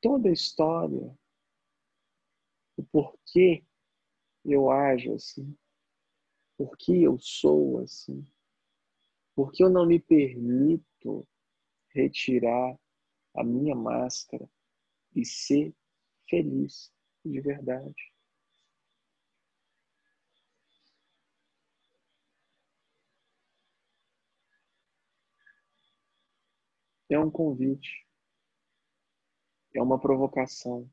Toda 0.00 0.30
a 0.30 0.32
história, 0.32 1.16
o 2.76 2.82
porquê 2.84 3.62
eu 4.44 4.68
ajo 4.70 5.14
assim, 5.14 5.56
por 6.56 6.76
que 6.76 7.02
eu 7.02 7.16
sou 7.20 7.78
assim. 7.78 8.26
Porque 9.34 9.62
eu 9.64 9.70
não 9.70 9.86
me 9.86 9.98
permito 9.98 11.26
retirar 11.94 12.78
a 13.36 13.44
minha 13.44 13.74
máscara 13.74 14.48
e 15.14 15.24
ser 15.24 15.74
feliz 16.28 16.92
de 17.24 17.40
verdade. 17.40 18.12
É 27.08 27.18
um 27.18 27.30
convite, 27.30 28.04
é 29.74 29.82
uma 29.82 30.00
provocação, 30.00 30.90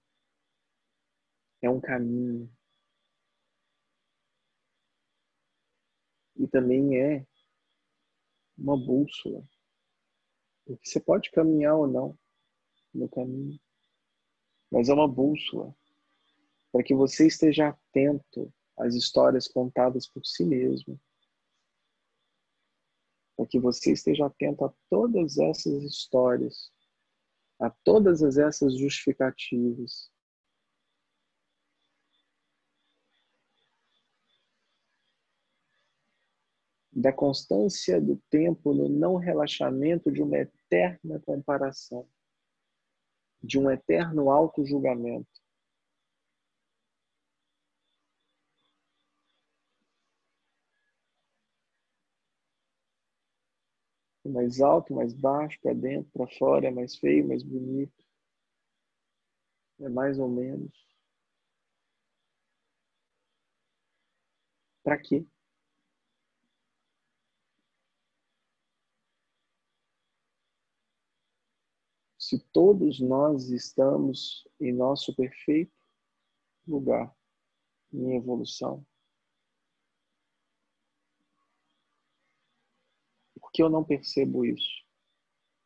é 1.62 1.70
um 1.70 1.80
caminho. 1.80 2.52
E 6.36 6.48
também 6.48 6.98
é 6.98 7.26
uma 8.60 8.78
bússola. 8.78 9.44
Porque 10.66 10.88
você 10.88 11.00
pode 11.00 11.32
caminhar 11.32 11.76
ou 11.76 11.88
não 11.88 12.18
no 12.94 13.08
caminho, 13.10 13.60
mas 14.72 14.90
é 14.90 14.94
uma 14.94 15.08
bússola 15.08 15.76
para 16.72 16.84
que 16.84 16.94
você 16.94 17.28
esteja 17.28 17.70
atento 17.70 18.54
às 18.78 18.96
histórias 18.96 19.48
contadas 19.48 20.08
por 20.08 20.26
si 20.26 20.44
mesmo. 20.44 21.00
Para 23.36 23.48
que 23.48 23.60
você 23.60 23.94
esteja 23.94 24.26
atento 24.26 24.66
a 24.66 24.74
todas 24.90 25.38
essas 25.38 25.84
histórias, 25.84 26.72
a 27.60 27.70
todas 27.70 28.22
essas 28.38 28.78
justificativas 28.78 30.12
da 37.00 37.14
constância 37.14 38.02
do 38.02 38.18
tempo 38.30 38.74
no 38.74 38.90
não 38.90 39.16
relaxamento 39.16 40.12
de 40.12 40.22
uma 40.22 40.38
eterna 40.38 41.20
comparação, 41.26 42.08
de 43.42 43.58
um 43.58 43.70
eterno 43.72 44.30
auto-julgamento. 44.30 45.30
mais 54.26 54.62
alto, 54.62 54.94
mais 54.94 55.12
baixo, 55.14 55.60
para 55.62 55.74
dentro, 55.74 56.12
para 56.12 56.28
fora, 56.38 56.68
é 56.68 56.72
mais 56.72 56.96
feio, 56.98 57.28
mais 57.28 57.42
bonito. 57.44 57.92
É 59.80 59.90
mais 59.90 60.20
ou 60.20 60.30
menos. 60.30 60.72
Para 64.84 64.98
quê? 64.98 65.26
Se 72.30 72.38
todos 72.54 73.00
nós 73.00 73.50
estamos 73.50 74.48
em 74.60 74.72
nosso 74.72 75.16
perfeito 75.16 75.74
lugar, 76.68 77.12
em 77.92 78.16
evolução, 78.16 78.86
por 83.40 83.52
que 83.52 83.64
eu 83.64 83.70
não 83.70 83.84
percebo 83.84 84.46
isso? 84.46 84.86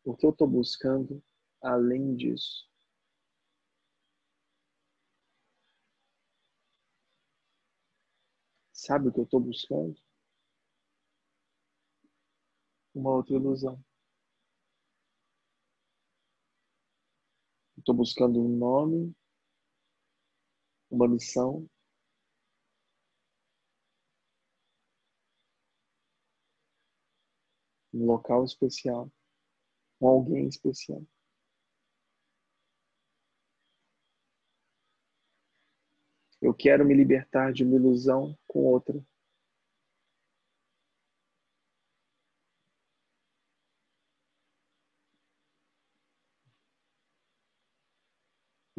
Por 0.06 0.18
que 0.18 0.26
eu 0.26 0.30
estou 0.30 0.48
buscando 0.48 1.22
além 1.62 2.16
disso? 2.16 2.66
Sabe 8.72 9.10
o 9.10 9.12
que 9.12 9.20
eu 9.20 9.26
estou 9.26 9.42
buscando? 9.42 10.02
uma 12.94 13.12
outra 13.12 13.34
ilusão. 13.36 13.84
Estou 17.84 17.96
buscando 17.96 18.42
um 18.42 18.48
nome, 18.48 19.14
uma 20.90 21.06
missão, 21.06 21.70
um 27.94 28.06
local 28.06 28.46
especial, 28.46 29.12
com 30.00 30.08
alguém 30.08 30.48
especial. 30.48 31.04
Eu 36.42 36.54
quero 36.54 36.86
me 36.86 36.94
libertar 36.94 37.52
de 37.52 37.66
uma 37.66 37.76
ilusão 37.76 38.34
com 38.48 38.60
outra. 38.64 39.06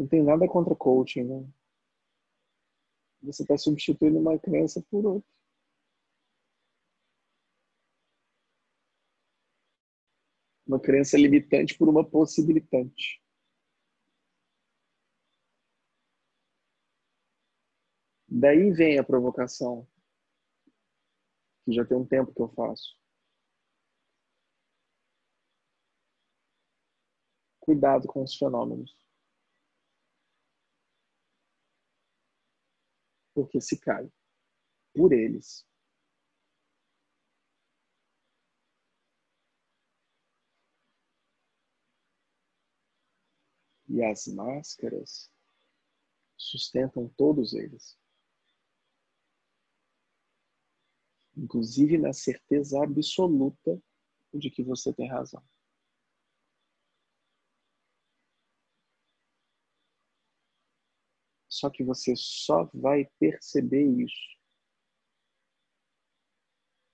Não 0.05 0.09
tem 0.09 0.23
nada 0.23 0.47
contra 0.47 0.77
coaching, 0.77 1.25
né? 1.25 1.51
Você 3.23 3.41
está 3.41 3.57
substituindo 3.57 4.19
uma 4.19 4.39
crença 4.39 4.83
por 4.91 5.07
outra. 5.07 5.31
Uma 10.67 10.79
crença 10.79 11.17
limitante 11.17 11.79
por 11.79 11.89
uma 11.89 12.05
possibilitante. 12.07 13.19
Daí 18.29 18.71
vem 18.73 18.99
a 18.99 19.05
provocação, 19.05 19.89
que 21.65 21.73
já 21.73 21.83
tem 21.83 21.97
um 21.97 22.07
tempo 22.07 22.35
que 22.35 22.43
eu 22.43 22.49
faço. 22.51 22.95
Cuidado 27.59 28.07
com 28.07 28.23
os 28.23 28.35
fenômenos. 28.35 29.04
Porque 33.35 33.61
se 33.61 33.79
cai 33.79 34.11
por 34.95 35.13
eles. 35.13 35.67
E 43.89 44.03
as 44.03 44.27
máscaras 44.27 45.31
sustentam 46.37 47.09
todos 47.17 47.53
eles. 47.53 47.99
inclusive 51.37 51.99
na 51.99 52.13
certeza 52.13 52.83
absoluta 52.83 53.81
de 54.33 54.51
que 54.51 54.63
você 54.63 54.93
tem 54.93 55.09
razão. 55.09 55.43
Só 61.65 61.71
que 61.71 61.83
você 61.83 62.13
só 62.15 62.69
vai 62.75 63.09
perceber 63.19 63.87
isso 63.87 64.37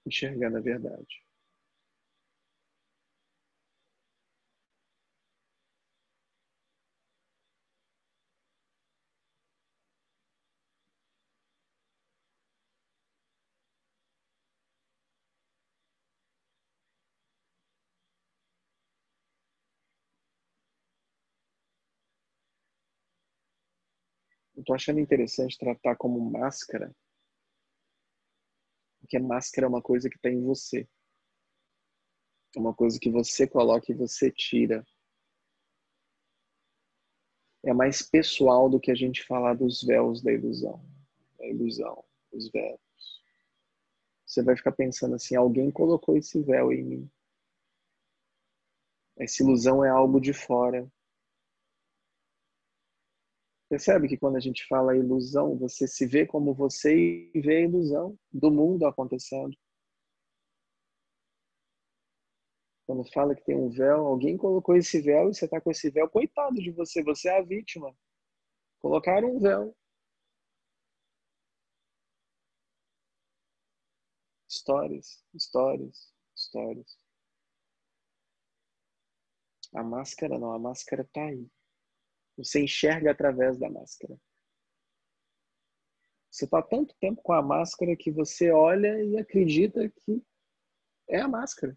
enxergando 0.06 0.58
a 0.58 0.60
verdade. 0.60 1.24
Eu 24.61 24.64
tô 24.64 24.74
achando 24.74 25.00
interessante 25.00 25.56
tratar 25.56 25.96
como 25.96 26.20
máscara, 26.20 26.94
porque 29.00 29.18
máscara 29.18 29.66
é 29.66 29.68
uma 29.70 29.80
coisa 29.80 30.11
que 30.11 30.16
está 30.16 30.28
em 30.28 30.42
você. 30.42 30.86
É 32.54 32.61
uma 32.61 32.74
coisa 32.74 33.00
que 33.00 33.11
você 33.11 33.48
coloca 33.48 33.90
e 33.90 33.94
você 33.94 34.30
tira. 34.30 34.86
É 37.64 37.72
mais 37.72 38.02
pessoal 38.02 38.68
do 38.68 38.78
que 38.78 38.90
a 38.90 38.94
gente 38.94 39.24
falar 39.24 39.54
dos 39.54 39.82
véus 39.82 40.22
da 40.22 40.30
ilusão. 40.30 40.84
A 41.40 41.46
ilusão, 41.46 42.04
os 42.30 42.50
véus. 42.50 43.22
Você 44.26 44.42
vai 44.42 44.54
ficar 44.54 44.72
pensando 44.72 45.14
assim: 45.14 45.36
alguém 45.36 45.70
colocou 45.70 46.18
esse 46.18 46.38
véu 46.42 46.70
em 46.70 46.84
mim. 46.84 47.11
Essa 49.16 49.42
ilusão 49.42 49.82
é 49.82 49.88
algo 49.88 50.20
de 50.20 50.34
fora. 50.34 50.86
Percebe 53.70 54.08
que 54.08 54.18
quando 54.18 54.36
a 54.36 54.40
gente 54.40 54.66
fala 54.66 54.96
ilusão, 54.96 55.56
você 55.56 55.86
se 55.86 56.04
vê 56.04 56.26
como 56.26 56.52
você 56.52 57.30
e 57.32 57.40
vê 57.40 57.58
a 57.58 57.60
ilusão 57.60 58.18
do 58.32 58.50
mundo 58.50 58.84
acontecendo. 58.84 59.56
Quando 62.84 63.04
fala 63.12 63.32
que 63.32 63.44
tem 63.44 63.56
um 63.56 63.70
véu, 63.70 64.08
alguém 64.08 64.36
colocou 64.36 64.76
esse 64.76 65.00
véu 65.00 65.30
e 65.30 65.34
você 65.34 65.44
está 65.44 65.60
com 65.60 65.70
esse 65.70 65.88
véu, 65.88 66.10
coitado 66.10 66.56
de 66.56 66.72
você, 66.72 67.00
você 67.04 67.28
é 67.28 67.38
a 67.38 67.42
vítima. 67.42 67.96
Colocaram 68.80 69.36
um 69.36 69.38
véu. 69.38 69.76
Histórias, 74.48 75.24
histórias, 75.32 76.12
histórias. 76.34 76.98
A 79.72 79.84
máscara 79.84 80.36
não, 80.40 80.52
a 80.52 80.58
máscara 80.58 81.02
está 81.02 81.24
aí. 81.26 81.48
Você 82.45 82.62
enxerga 82.62 83.11
através 83.11 83.59
da 83.59 83.68
máscara. 83.68 84.18
Você 86.30 86.45
está 86.45 86.62
tanto 86.62 86.95
tempo 86.99 87.20
com 87.22 87.32
a 87.32 87.43
máscara 87.43 87.95
que 87.97 88.11
você 88.11 88.51
olha 88.51 89.03
e 89.03 89.18
acredita 89.18 89.88
que 89.91 90.24
é 91.09 91.20
a 91.20 91.28
máscara. 91.28 91.76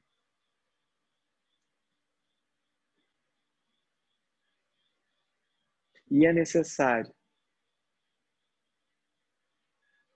E 6.10 6.26
é 6.26 6.32
necessário 6.32 7.14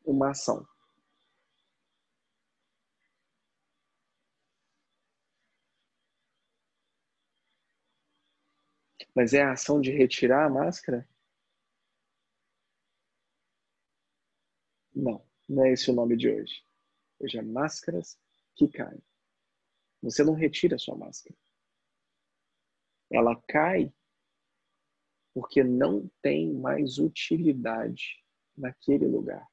uma 0.06 0.30
ação. 0.30 0.66
Mas 9.18 9.34
é 9.34 9.42
a 9.42 9.54
ação 9.54 9.82
de 9.82 9.90
retirar 9.90 10.46
a 10.46 10.50
máscara? 10.50 11.10
Não, 14.94 15.26
não 15.50 15.66
é 15.66 15.72
esse 15.72 15.90
o 15.90 15.94
nome 15.96 16.16
de 16.16 16.30
hoje. 16.30 16.64
Hoje 17.20 17.40
é 17.40 17.42
máscaras 17.42 18.16
que 18.56 18.68
caem. 18.68 19.02
Você 20.04 20.24
não 20.24 20.36
retira 20.36 20.76
a 20.76 20.78
sua 20.78 20.96
máscara. 20.96 21.36
Ela 23.12 23.36
cai 23.48 23.92
porque 25.34 25.64
não 25.64 26.08
tem 26.22 26.54
mais 26.54 27.00
utilidade 27.00 28.24
naquele 28.56 29.08
lugar. 29.08 29.50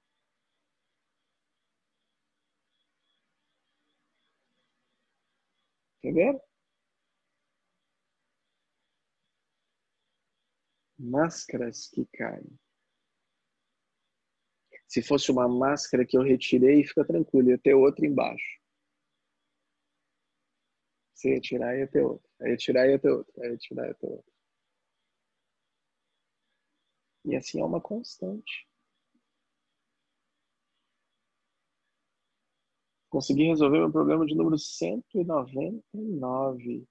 Entenderam? 6.03 6.54
Máscaras 10.99 11.89
que 11.89 12.07
caem. 12.07 12.59
Se 14.87 15.03
fosse 15.03 15.31
uma 15.31 15.49
máscara 15.49 16.07
que 16.07 16.17
eu 16.17 16.23
retirei, 16.23 16.85
fica 16.85 17.05
tranquilo, 17.05 17.51
ia 17.51 17.59
ter 17.59 17.75
outra 17.75 18.07
embaixo. 18.07 18.61
Se 21.15 21.31
ia 21.31 21.41
tirar, 21.41 21.77
ia 21.77 21.87
ter 21.89 22.03
outra. 22.03 22.29
Aí 22.43 22.57
tirar, 22.57 22.89
ia 22.89 22.99
ter 22.99 23.11
outra. 23.11 23.45
Aí 23.45 23.59
tirar, 23.59 23.87
ia 23.89 23.95
ter 23.95 24.07
outra. 24.07 24.33
E 27.25 27.37
assim 27.37 27.61
é 27.61 27.65
uma 27.65 27.81
constante. 27.81 28.67
Consegui 33.09 33.45
resolver 33.45 33.79
meu 33.79 33.93
problema 33.93 34.27
de 34.27 34.35
número 34.35 34.59
199. 34.59 36.87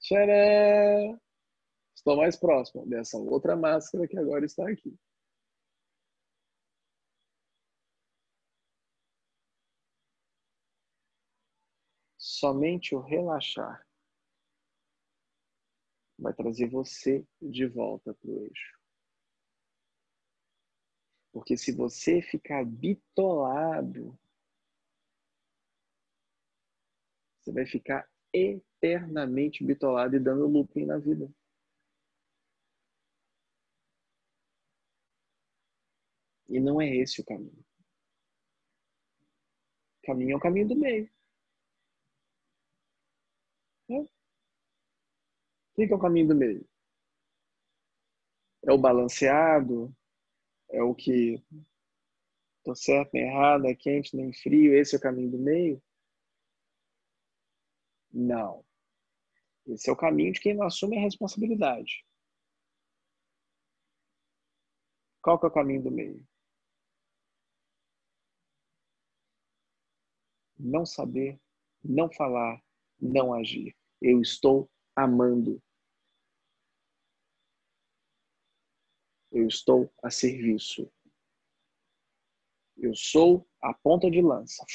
Tcharam! 0.00 1.25
Estou 1.96 2.16
mais 2.16 2.36
próximo 2.36 2.86
dessa 2.86 3.16
outra 3.18 3.56
máscara 3.56 4.06
que 4.06 4.16
agora 4.16 4.44
está 4.44 4.68
aqui. 4.68 4.96
Somente 12.16 12.94
o 12.94 13.00
relaxar 13.00 13.84
vai 16.18 16.32
trazer 16.32 16.68
você 16.68 17.26
de 17.40 17.66
volta 17.66 18.14
para 18.14 18.30
o 18.30 18.44
eixo. 18.44 18.78
Porque 21.32 21.56
se 21.56 21.72
você 21.72 22.22
ficar 22.22 22.64
bitolado, 22.64 24.18
Você 27.46 27.52
vai 27.52 27.64
ficar 27.64 28.08
eternamente 28.32 29.62
bitolado 29.62 30.16
e 30.16 30.18
dando 30.18 30.48
looping 30.48 30.84
na 30.84 30.98
vida. 30.98 31.30
E 36.48 36.60
não 36.60 36.80
é 36.80 36.88
esse 36.96 37.20
o 37.20 37.24
caminho. 37.24 37.64
O 40.02 40.06
caminho 40.06 40.32
é 40.32 40.36
o 40.36 40.40
caminho 40.40 40.68
do 40.68 40.76
meio. 40.76 41.10
É. 43.88 43.94
O 44.00 44.08
que 45.76 45.92
é 45.92 45.94
o 45.94 45.98
caminho 45.98 46.28
do 46.28 46.34
meio? 46.34 46.66
É 48.64 48.72
o 48.72 48.78
balanceado? 48.78 49.94
É 50.70 50.82
o 50.82 50.94
que 50.94 51.42
tô 52.64 52.74
certo 52.74 53.10
nem 53.14 53.22
errado, 53.28 53.66
é 53.66 53.74
quente 53.74 54.16
nem 54.16 54.32
frio, 54.32 54.74
esse 54.74 54.96
é 54.96 54.98
o 54.98 55.00
caminho 55.00 55.30
do 55.30 55.38
meio? 55.38 55.80
Não. 58.12 58.64
Esse 59.66 59.88
é 59.88 59.92
o 59.92 59.96
caminho 59.96 60.32
de 60.32 60.40
quem 60.40 60.54
não 60.54 60.66
assume 60.66 60.96
a 60.98 61.00
responsabilidade. 61.00 62.04
Qual 65.22 65.38
que 65.38 65.46
é 65.46 65.48
o 65.48 65.52
caminho 65.52 65.82
do 65.82 65.90
meio? 65.90 66.26
Não 70.66 70.84
saber, 70.84 71.40
não 71.84 72.10
falar, 72.10 72.60
não 73.00 73.32
agir. 73.32 73.76
Eu 74.02 74.20
estou 74.20 74.68
amando. 74.96 75.62
Eu 79.30 79.46
estou 79.46 79.88
a 80.02 80.10
serviço. 80.10 80.92
Eu 82.76 82.92
sou 82.96 83.48
a 83.62 83.72
ponta 83.72 84.10
de 84.10 84.20
lança. 84.20 84.66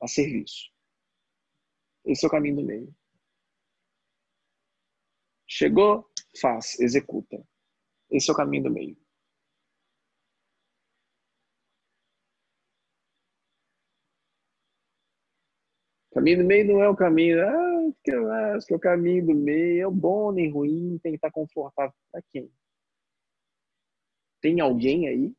A 0.00 0.08
serviço. 0.08 0.72
Esse 2.04 2.24
é 2.24 2.28
o 2.28 2.30
caminho 2.32 2.56
do 2.56 2.64
meio. 2.64 2.92
Chegou, 5.46 6.10
faz, 6.40 6.80
executa. 6.80 7.46
Esse 8.10 8.28
é 8.28 8.32
o 8.32 8.36
caminho 8.36 8.64
do 8.64 8.72
meio. 8.72 9.03
Caminho 16.14 16.38
do 16.38 16.44
meio 16.44 16.66
não 16.66 16.82
é 16.82 16.88
o 16.88 16.96
caminho. 16.96 17.42
Ah, 17.42 17.92
que 18.04 18.10
eu 18.12 18.30
acho 18.32 18.66
que 18.66 18.72
é 18.74 18.76
o 18.76 18.80
caminho 18.80 19.26
do 19.26 19.34
meio 19.34 19.82
é 19.82 19.86
o 19.86 19.90
bom 19.90 20.32
nem 20.32 20.50
ruim, 20.50 20.98
tem 21.02 21.12
que 21.12 21.16
estar 21.16 21.30
confortável. 21.30 21.92
Para 22.12 22.22
quem? 22.32 22.50
Tem 24.40 24.60
alguém 24.60 25.08
aí 25.08 25.34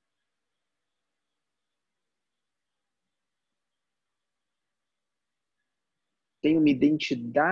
tem 6.46 6.60
uma 6.60 6.70
identidade 6.70 7.36